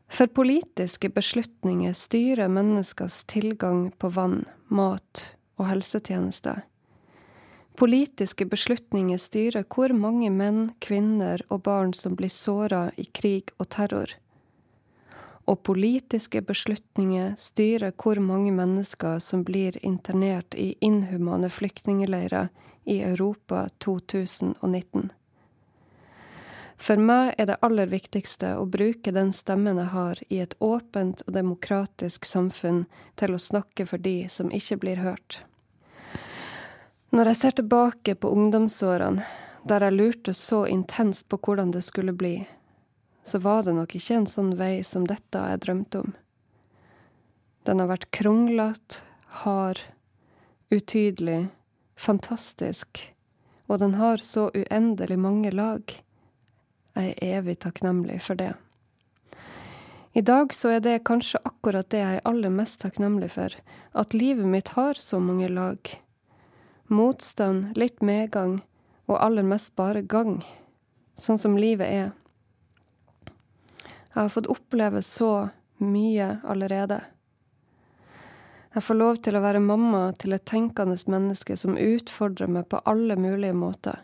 For 0.06 0.30
politiske 0.30 1.10
beslutninger 1.10 1.98
styrer 1.98 2.54
menneskers 2.54 3.24
tilgang 3.26 3.88
på 3.98 4.12
vann, 4.14 4.44
mat 4.70 5.26
og 5.58 5.66
helsetjenester. 5.72 6.62
Politiske 7.82 8.46
beslutninger 8.46 9.18
styrer 9.18 9.66
hvor 9.66 9.90
mange 9.90 10.30
menn, 10.30 10.68
kvinner 10.78 11.42
og 11.50 11.64
barn 11.66 11.90
som 11.98 12.14
blir 12.14 12.30
såra 12.30 12.92
i 12.94 13.10
krig 13.10 13.50
og 13.58 13.72
terror. 13.74 14.21
Og 15.52 15.60
politiske 15.68 16.40
beslutninger 16.48 17.34
styrer 17.36 17.92
hvor 18.00 18.16
mange 18.24 18.52
mennesker 18.56 19.18
som 19.20 19.42
blir 19.44 19.76
internert 19.84 20.54
i 20.56 20.70
inhumane 20.80 21.50
flyktningleirer 21.52 22.48
i 22.88 23.02
Europa 23.04 23.66
2019. 23.84 25.10
For 26.82 26.98
meg 26.98 27.34
er 27.38 27.46
det 27.46 27.58
aller 27.62 27.86
viktigste 27.92 28.56
å 28.58 28.64
bruke 28.66 29.12
den 29.14 29.28
stemmen 29.36 29.78
jeg 29.78 29.92
har 29.92 30.22
i 30.32 30.40
et 30.42 30.56
åpent 30.58 31.20
og 31.26 31.36
demokratisk 31.36 32.24
samfunn 32.26 32.86
til 33.20 33.36
å 33.36 33.42
snakke 33.44 33.86
for 33.86 34.02
de 34.02 34.24
som 34.32 34.50
ikke 34.50 34.80
blir 34.82 35.04
hørt. 35.04 35.42
Når 37.12 37.28
jeg 37.30 37.40
ser 37.42 37.58
tilbake 37.60 38.16
på 38.16 38.32
ungdomsårene, 38.32 39.22
der 39.68 39.84
jeg 39.84 39.98
lurte 39.98 40.34
så 40.34 40.64
intenst 40.66 41.28
på 41.28 41.38
hvordan 41.38 41.70
det 41.76 41.84
skulle 41.86 42.16
bli, 42.16 42.40
så 43.24 43.38
var 43.38 43.62
det 43.62 43.74
nok 43.76 43.94
ikke 43.96 44.18
en 44.20 44.28
sånn 44.30 44.52
vei 44.58 44.82
som 44.86 45.06
dette 45.06 45.38
jeg 45.38 45.62
drømte 45.64 46.02
om. 46.02 46.14
Den 47.62 47.78
har 47.78 47.92
vært 47.92 48.10
kronglete, 48.14 49.02
hard, 49.42 49.78
utydelig, 50.72 51.46
fantastisk, 51.94 53.04
og 53.70 53.78
den 53.78 53.94
har 54.00 54.18
så 54.18 54.48
uendelig 54.54 55.18
mange 55.18 55.52
lag. 55.54 55.94
Jeg 56.98 57.14
er 57.14 57.38
evig 57.38 57.60
takknemlig 57.62 58.18
for 58.24 58.36
det. 58.36 58.52
I 60.12 60.20
dag 60.20 60.52
så 60.52 60.74
er 60.74 60.82
det 60.84 61.04
kanskje 61.08 61.40
akkurat 61.48 61.88
det 61.88 62.02
jeg 62.02 62.18
er 62.18 62.26
aller 62.28 62.52
mest 62.52 62.82
takknemlig 62.82 63.30
for, 63.32 63.54
at 63.96 64.12
livet 64.12 64.44
mitt 64.44 64.74
har 64.76 64.98
så 65.00 65.22
mange 65.22 65.48
lag. 65.48 65.78
Motstand, 66.92 67.70
litt 67.80 68.02
medgang, 68.04 68.58
og 69.08 69.22
aller 69.24 69.46
mest 69.46 69.72
bare 69.76 70.02
gang. 70.02 70.42
Sånn 71.16 71.40
som 71.40 71.56
livet 71.56 71.88
er. 71.88 72.10
Jeg 74.12 74.20
har 74.20 74.32
fått 74.32 74.50
oppleve 74.52 75.02
så 75.02 75.48
mye 75.80 76.36
allerede. 76.44 77.00
Jeg 78.72 78.84
får 78.86 78.96
lov 78.96 79.18
til 79.24 79.36
å 79.36 79.42
være 79.44 79.60
mamma 79.60 80.06
til 80.20 80.32
et 80.36 80.44
tenkende 80.48 80.96
menneske 81.12 81.56
som 81.60 81.76
utfordrer 81.76 82.48
meg 82.48 82.68
på 82.72 82.80
alle 82.88 83.18
mulige 83.20 83.56
måter. 83.56 84.00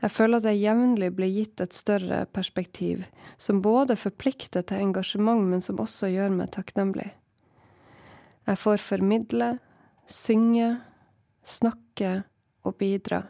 Jeg 0.00 0.12
føler 0.12 0.40
at 0.40 0.48
jeg 0.50 0.60
jevnlig 0.60 1.10
blir 1.16 1.32
gitt 1.32 1.60
et 1.64 1.76
større 1.76 2.24
perspektiv, 2.36 3.04
som 3.40 3.62
både 3.64 3.96
forplikter 3.96 4.64
til 4.64 4.84
engasjement, 4.84 5.40
men 5.48 5.64
som 5.64 5.80
også 5.80 6.10
gjør 6.12 6.34
meg 6.36 6.52
takknemlig. 6.56 7.08
Jeg 8.46 8.60
får 8.60 8.84
formidle, 8.84 9.56
synge, 10.06 10.76
snakke 11.42 12.20
og 12.66 12.76
bidra. 12.80 13.24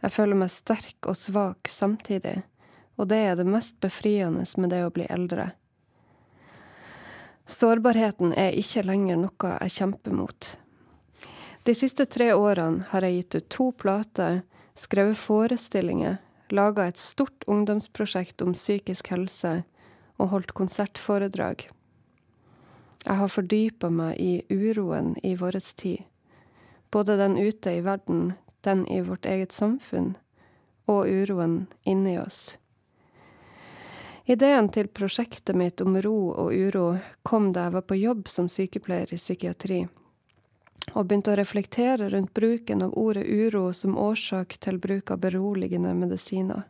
Jeg 0.00 0.16
føler 0.16 0.40
meg 0.40 0.52
sterk 0.52 1.08
og 1.12 1.18
svak 1.20 1.68
samtidig, 1.68 2.40
og 3.00 3.08
det 3.08 3.18
er 3.30 3.38
det 3.38 3.48
mest 3.48 3.78
befriende 3.80 4.44
med 4.60 4.74
det 4.74 4.82
å 4.84 4.92
bli 4.92 5.06
eldre. 5.08 5.50
Sårbarheten 7.48 8.34
er 8.36 8.52
ikke 8.60 8.84
lenger 8.84 9.16
noe 9.22 9.54
jeg 9.56 9.74
kjemper 9.78 10.12
mot. 10.14 10.50
De 11.64 11.74
siste 11.74 12.04
tre 12.06 12.30
årene 12.36 12.84
har 12.92 13.04
jeg 13.04 13.16
gitt 13.16 13.38
ut 13.38 13.48
to 13.56 13.70
plater, 13.72 14.42
skrevet 14.76 15.18
forestillinger, 15.18 16.20
laga 16.52 16.86
et 16.88 17.00
stort 17.00 17.48
ungdomsprosjekt 17.48 18.44
om 18.44 18.52
psykisk 18.52 19.10
helse 19.14 19.62
og 20.20 20.32
holdt 20.34 20.54
konsertforedrag. 20.56 21.66
Jeg 23.00 23.16
har 23.16 23.32
fordypa 23.32 23.88
meg 23.88 24.20
i 24.20 24.32
uroen 24.52 25.14
i 25.24 25.34
vår 25.40 25.56
tid, 25.72 26.04
både 26.92 27.16
den 27.16 27.38
ute 27.40 27.78
i 27.78 27.84
verden, 27.84 28.34
den 28.60 28.84
i 28.92 29.00
vårt 29.00 29.24
eget 29.24 29.56
samfunn, 29.56 30.18
og 30.84 31.08
uroen 31.08 31.64
inni 31.88 32.18
oss. 32.20 32.59
Ideen 34.24 34.68
til 34.68 34.88
prosjektet 34.88 35.56
mitt 35.56 35.80
om 35.80 35.96
ro 36.02 36.30
og 36.30 36.52
uro 36.52 36.98
kom 37.22 37.52
da 37.54 37.66
jeg 37.66 37.76
var 37.78 37.86
på 37.88 37.96
jobb 37.98 38.28
som 38.28 38.50
sykepleier 38.52 39.14
i 39.14 39.18
psykiatri, 39.18 39.80
og 40.92 41.06
begynte 41.06 41.32
å 41.32 41.38
reflektere 41.40 42.10
rundt 42.12 42.34
bruken 42.36 42.84
av 42.84 42.92
ordet 42.98 43.24
uro 43.24 43.70
som 43.72 43.98
årsak 43.98 44.58
til 44.60 44.78
bruk 44.82 45.10
av 45.10 45.22
beroligende 45.24 45.94
medisiner. 45.96 46.66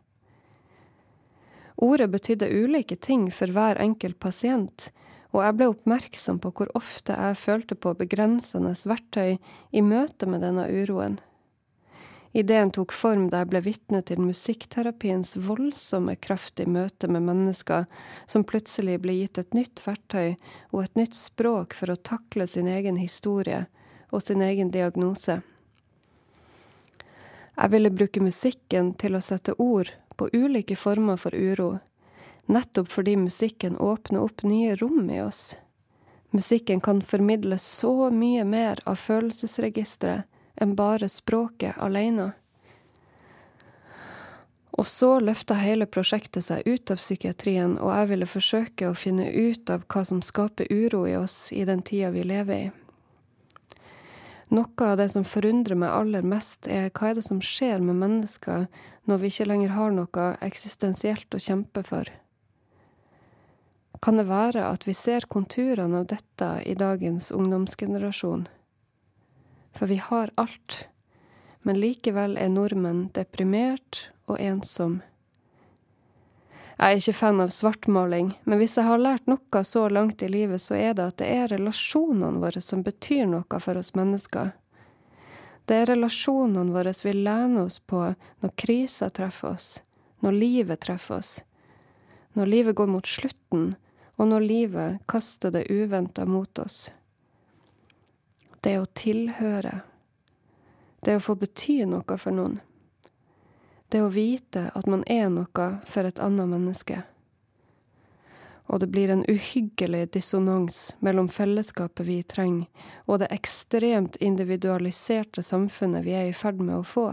Ordet 1.81 2.11
betydde 2.13 2.49
ulike 2.49 2.95
ting 2.95 3.31
for 3.33 3.51
hver 3.51 3.79
enkelt 3.81 4.19
pasient, 4.21 4.91
og 5.31 5.43
jeg 5.45 5.57
ble 5.57 5.67
oppmerksom 5.71 6.39
på 6.43 6.51
hvor 6.55 6.71
ofte 6.77 7.15
jeg 7.15 7.39
følte 7.39 7.75
på 7.75 7.95
begrensende 7.97 8.73
verktøy 8.85 9.37
i 9.71 9.81
møte 9.81 10.27
med 10.29 10.43
denne 10.43 10.67
uroen. 10.69 11.17
Ideen 12.33 12.71
tok 12.71 12.93
form 12.95 13.25
da 13.29 13.41
jeg 13.41 13.49
ble 13.51 13.59
vitne 13.65 13.99
til 14.07 14.21
musikkterapiens 14.23 15.33
voldsomme 15.35 16.15
kraft 16.15 16.61
i 16.63 16.65
møte 16.65 17.09
med 17.11 17.25
mennesker 17.27 17.89
som 18.23 18.45
plutselig 18.47 19.01
ble 19.03 19.17
gitt 19.17 19.41
et 19.41 19.57
nytt 19.57 19.83
verktøy 19.83 20.37
og 20.71 20.79
et 20.85 20.95
nytt 20.95 21.17
språk 21.19 21.75
for 21.75 21.91
å 21.91 21.99
takle 21.99 22.47
sin 22.47 22.71
egen 22.71 23.01
historie 23.01 23.65
og 24.15 24.23
sin 24.23 24.43
egen 24.45 24.71
diagnose. 24.71 25.41
Jeg 27.59 27.73
ville 27.75 27.91
bruke 27.91 28.23
musikken 28.23 28.93
til 28.95 29.19
å 29.19 29.23
sette 29.23 29.57
ord 29.59 29.91
på 30.15 30.29
ulike 30.31 30.79
former 30.79 31.19
for 31.19 31.35
uro, 31.35 31.81
nettopp 32.47 32.87
fordi 32.95 33.17
musikken 33.19 33.75
åpner 33.75 34.23
opp 34.23 34.47
nye 34.47 34.79
rom 34.79 35.11
i 35.11 35.19
oss. 35.19 35.57
Musikken 36.31 36.79
kan 36.79 37.03
formidle 37.03 37.59
så 37.59 38.07
mye 38.07 38.47
mer 38.47 38.79
av 38.87 39.03
følelsesregisteret 39.03 40.30
enn 40.61 40.75
bare 40.77 41.09
språket 41.09 41.79
alene. 41.81 42.31
Og 44.71 44.87
så 44.87 45.19
løfta 45.19 45.57
hele 45.59 45.85
prosjektet 45.85 46.45
seg 46.45 46.63
ut 46.65 46.93
av 46.93 47.01
psykiatrien, 47.01 47.75
og 47.77 47.91
jeg 47.91 48.11
ville 48.13 48.29
forsøke 48.29 48.87
å 48.89 48.97
finne 48.97 49.27
ut 49.29 49.69
av 49.69 49.83
hva 49.91 50.05
som 50.07 50.21
skaper 50.25 50.71
uro 50.71 51.03
i 51.09 51.17
oss 51.19 51.51
i 51.51 51.65
den 51.67 51.83
tida 51.85 52.13
vi 52.15 52.23
lever 52.23 52.55
i. 52.55 52.69
Noe 54.51 54.87
av 54.87 54.97
det 54.99 55.09
som 55.13 55.23
forundrer 55.27 55.77
meg 55.79 55.93
aller 55.95 56.25
mest, 56.27 56.67
er 56.67 56.89
hva 56.91 57.11
er 57.11 57.19
det 57.19 57.23
som 57.27 57.43
skjer 57.43 57.83
med 57.83 57.99
mennesker 57.99 58.65
når 59.07 59.21
vi 59.21 59.29
ikke 59.31 59.47
lenger 59.47 59.75
har 59.75 59.93
noe 59.95 60.25
eksistensielt 60.43 61.35
å 61.35 61.39
kjempe 61.39 61.83
for. 61.87 62.09
Kan 64.01 64.17
det 64.17 64.25
være 64.27 64.65
at 64.65 64.87
vi 64.87 64.95
ser 64.97 65.27
konturene 65.29 66.01
av 66.01 66.09
dette 66.09 66.49
i 66.65 66.73
dagens 66.75 67.29
ungdomsgenerasjon? 67.31 68.47
For 69.75 69.87
vi 69.87 69.99
har 70.01 70.31
alt, 70.35 70.87
men 71.61 71.79
likevel 71.79 72.37
er 72.37 72.51
nordmenn 72.51 73.09
deprimert 73.15 74.09
og 74.27 74.39
ensom. 74.39 75.01
Jeg 76.81 76.95
er 76.95 76.97
ikke 76.97 77.13
fan 77.13 77.41
av 77.43 77.51
svartmaling, 77.53 78.31
men 78.49 78.57
hvis 78.57 78.79
jeg 78.79 78.87
har 78.87 78.97
lært 78.97 79.27
noe 79.29 79.61
så 79.67 79.83
langt 79.93 80.23
i 80.25 80.29
livet, 80.33 80.63
så 80.63 80.73
er 80.73 80.95
det 80.97 81.03
at 81.11 81.19
det 81.21 81.27
er 81.29 81.51
relasjonene 81.51 82.41
våre 82.41 82.61
som 82.65 82.81
betyr 82.81 83.27
noe 83.29 83.59
for 83.61 83.77
oss 83.77 83.93
mennesker. 83.93 84.55
Det 85.69 85.77
er 85.77 85.91
relasjonene 85.91 86.73
våre 86.73 86.93
vi 87.03 87.13
lener 87.13 87.67
oss 87.67 87.77
på 87.79 88.01
når 88.41 88.55
krisa 88.57 89.11
treffer 89.13 89.53
oss, 89.53 89.69
når 90.25 90.39
livet 90.41 90.81
treffer 90.81 91.19
oss, 91.21 91.35
når 92.33 92.49
livet 92.49 92.75
går 92.75 92.89
mot 92.89 93.05
slutten, 93.05 93.75
og 94.17 94.27
når 94.33 94.47
livet 94.47 95.05
kaster 95.05 95.53
det 95.53 95.67
uventa 95.69 96.25
mot 96.25 96.59
oss. 96.65 96.89
Det 98.61 98.75
å 98.77 98.85
tilhøre, 98.85 99.79
det 101.01 101.15
å 101.17 101.21
få 101.23 101.33
bety 101.41 101.79
noe 101.89 102.17
for 102.21 102.35
noen. 102.35 102.59
Det 103.89 104.03
å 104.05 104.11
vite 104.13 104.67
at 104.77 104.85
man 104.85 105.01
er 105.09 105.31
noe 105.33 105.65
for 105.89 106.05
et 106.05 106.21
annet 106.21 106.51
menneske. 106.51 107.01
Og 108.69 108.79
det 108.79 108.91
blir 108.93 109.09
en 109.09 109.25
uhyggelig 109.25 110.11
dissonans 110.13 110.95
mellom 110.99 111.27
fellesskapet 111.27 112.05
vi 112.07 112.21
trenger, 112.23 112.69
og 113.09 113.19
det 113.19 113.33
ekstremt 113.33 114.21
individualiserte 114.21 115.43
samfunnet 115.43 116.05
vi 116.05 116.15
er 116.15 116.29
i 116.29 116.37
ferd 116.37 116.61
med 116.61 116.77
å 116.77 116.87
få. 116.87 117.09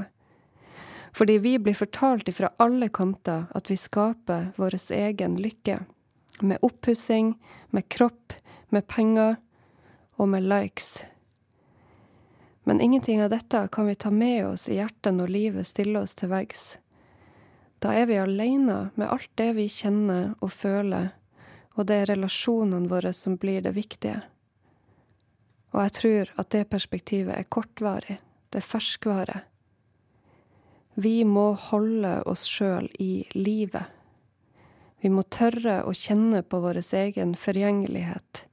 Fordi 1.16 1.40
vi 1.42 1.57
blir 1.59 1.74
fortalt 1.74 2.28
ifra 2.28 2.53
alle 2.61 2.92
kanter 2.92 3.49
at 3.57 3.72
vi 3.72 3.80
skaper 3.80 4.53
vår 4.61 4.76
egen 5.01 5.40
lykke. 5.40 5.80
Med 6.44 6.61
oppussing, 6.62 7.38
med 7.70 7.88
kropp, 7.88 8.36
med 8.68 8.86
penger 8.86 9.40
og 10.20 10.28
med 10.28 10.44
likes. 10.44 11.01
Men 12.68 12.80
ingenting 12.80 13.22
av 13.22 13.30
dette 13.30 13.68
kan 13.72 13.86
vi 13.86 13.94
ta 13.94 14.10
med 14.10 14.46
oss 14.46 14.66
i 14.68 14.74
hjertet 14.76 15.14
når 15.16 15.30
livet 15.32 15.66
stiller 15.66 16.04
oss 16.04 16.12
til 16.20 16.28
veggs. 16.28 16.64
Da 17.80 17.94
er 17.96 18.10
vi 18.10 18.18
alene 18.20 18.90
med 18.92 19.08
alt 19.08 19.30
det 19.40 19.54
vi 19.56 19.64
kjenner 19.72 20.34
og 20.44 20.52
føler, 20.52 21.14
og 21.80 21.86
det 21.88 21.96
er 21.96 22.10
relasjonene 22.10 22.90
våre 22.90 23.14
som 23.16 23.38
blir 23.40 23.64
det 23.64 23.72
viktige. 23.72 24.18
Og 25.72 25.80
jeg 25.80 25.94
tror 25.96 26.34
at 26.42 26.50
det 26.52 26.66
perspektivet 26.68 27.38
er 27.38 27.48
kortvarig. 27.48 28.18
Det 28.52 28.60
er 28.60 28.68
ferskvare. 28.68 29.38
Vi 31.00 31.22
må 31.24 31.54
holde 31.70 32.18
oss 32.28 32.44
sjøl 32.52 32.90
i 33.00 33.24
livet. 33.32 33.88
Vi 35.00 35.08
må 35.08 35.24
tørre 35.24 35.80
å 35.88 35.96
kjenne 35.96 36.44
på 36.44 36.60
vår 36.60 36.82
egen 37.00 37.32
forgjengelighet, 37.32 38.44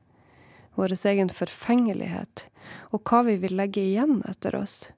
vår 0.76 0.96
egen 1.08 1.30
forfengelighet, 1.30 2.50
og 2.92 3.04
hva 3.10 3.24
vi 3.28 3.38
vil 3.42 3.56
legge 3.56 3.82
igjen 3.82 4.22
etter 4.30 4.56
oss. 4.56 4.92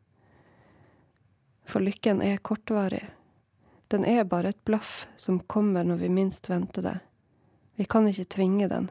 For 1.67 1.83
lykken 1.83 2.21
er 2.21 2.37
kortvarig. 2.37 3.03
Den 3.87 4.05
er 4.05 4.23
bare 4.23 4.49
et 4.49 4.63
blaff 4.65 5.07
som 5.15 5.39
kommer 5.39 5.83
når 5.83 5.97
vi 6.03 6.09
minst 6.09 6.49
venter 6.49 6.81
det. 6.81 6.97
Vi 7.75 7.85
kan 7.85 8.07
ikke 8.07 8.25
tvinge 8.37 8.67
den. 8.67 8.89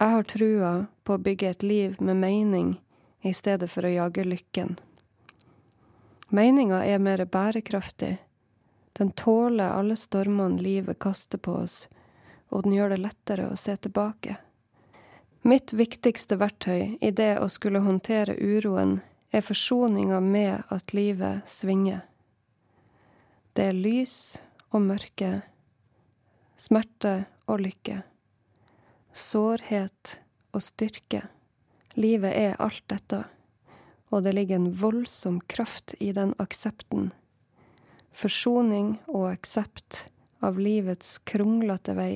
Jeg 0.00 0.16
har 0.16 0.24
trua 0.24 0.72
på 1.04 1.14
å 1.14 1.20
bygge 1.20 1.50
et 1.50 1.62
liv 1.62 1.96
med 2.00 2.16
mening 2.16 2.74
i 3.20 3.32
stedet 3.36 3.68
for 3.70 3.84
å 3.84 3.92
jage 3.92 4.24
lykken. 4.24 4.78
Meninga 6.32 6.84
er 6.84 6.98
mer 6.98 7.24
bærekraftig. 7.24 8.16
Den 8.96 9.10
tåler 9.10 9.76
alle 9.76 9.96
stormene 9.96 10.62
livet 10.62 10.98
kaster 10.98 11.38
på 11.38 11.58
oss, 11.62 11.88
og 12.48 12.64
den 12.64 12.76
gjør 12.76 12.94
det 12.94 13.02
lettere 13.04 13.50
å 13.50 13.58
se 13.60 13.76
tilbake. 13.76 14.36
Mitt 15.42 15.72
viktigste 15.72 16.36
verktøy 16.36 16.98
i 17.00 17.10
det 17.16 17.38
å 17.40 17.46
skulle 17.48 17.80
håndtere 17.80 18.34
uroen 18.36 18.98
er 19.32 19.40
forsoninga 19.40 20.18
med 20.20 20.66
at 20.68 20.92
livet 20.92 21.48
svinger. 21.48 22.02
Det 23.56 23.70
er 23.70 23.78
lys 23.78 24.42
og 24.68 24.84
mørke, 24.84 25.30
smerte 26.60 27.14
og 27.48 27.62
lykke, 27.64 28.02
sårhet 29.16 30.18
og 30.52 30.66
styrke. 30.66 31.22
Livet 31.96 32.36
er 32.36 32.60
alt 32.60 32.84
dette, 32.92 33.22
og 34.12 34.28
det 34.28 34.36
ligger 34.36 34.60
en 34.60 34.74
voldsom 34.76 35.40
kraft 35.48 35.96
i 36.04 36.12
den 36.12 36.36
aksepten. 36.36 37.14
Forsoning 38.12 38.98
og 39.08 39.30
aksept 39.30 40.04
av 40.44 40.60
livets 40.60 41.16
kronglete 41.24 41.96
vei 41.96 42.12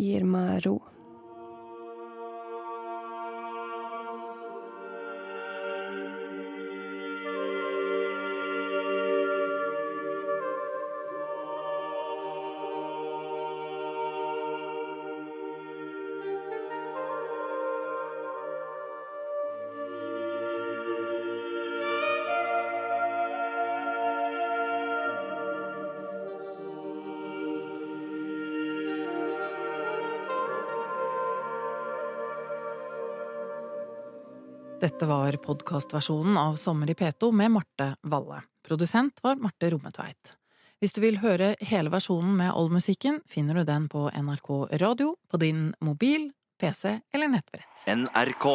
gir 0.00 0.24
meg 0.24 0.64
ro. 0.64 0.78
Dette 34.84 35.06
var 35.06 35.32
podkastversjonen 35.32 36.36
av 36.36 36.56
Sommer 36.60 36.90
i 36.90 36.94
P2 36.94 37.30
med 37.32 37.50
Marte 37.54 37.86
Valle. 38.02 38.42
Produsent 38.68 39.22
var 39.24 39.38
Marte 39.40 39.70
Rommetveit. 39.72 40.34
Hvis 40.76 40.92
du 40.92 41.00
vil 41.00 41.22
høre 41.22 41.54
hele 41.64 41.88
versjonen 41.88 42.34
med 42.36 42.50
all 42.52 42.68
musikken, 42.68 43.22
finner 43.24 43.56
du 43.56 43.64
den 43.64 43.86
på 43.88 44.10
NRK 44.12 44.50
Radio, 44.82 45.14
på 45.32 45.40
din 45.40 45.70
mobil, 45.80 46.28
PC 46.60 46.98
eller 47.16 47.32
nettbrett. 47.32 47.88
NRK. 47.88 48.50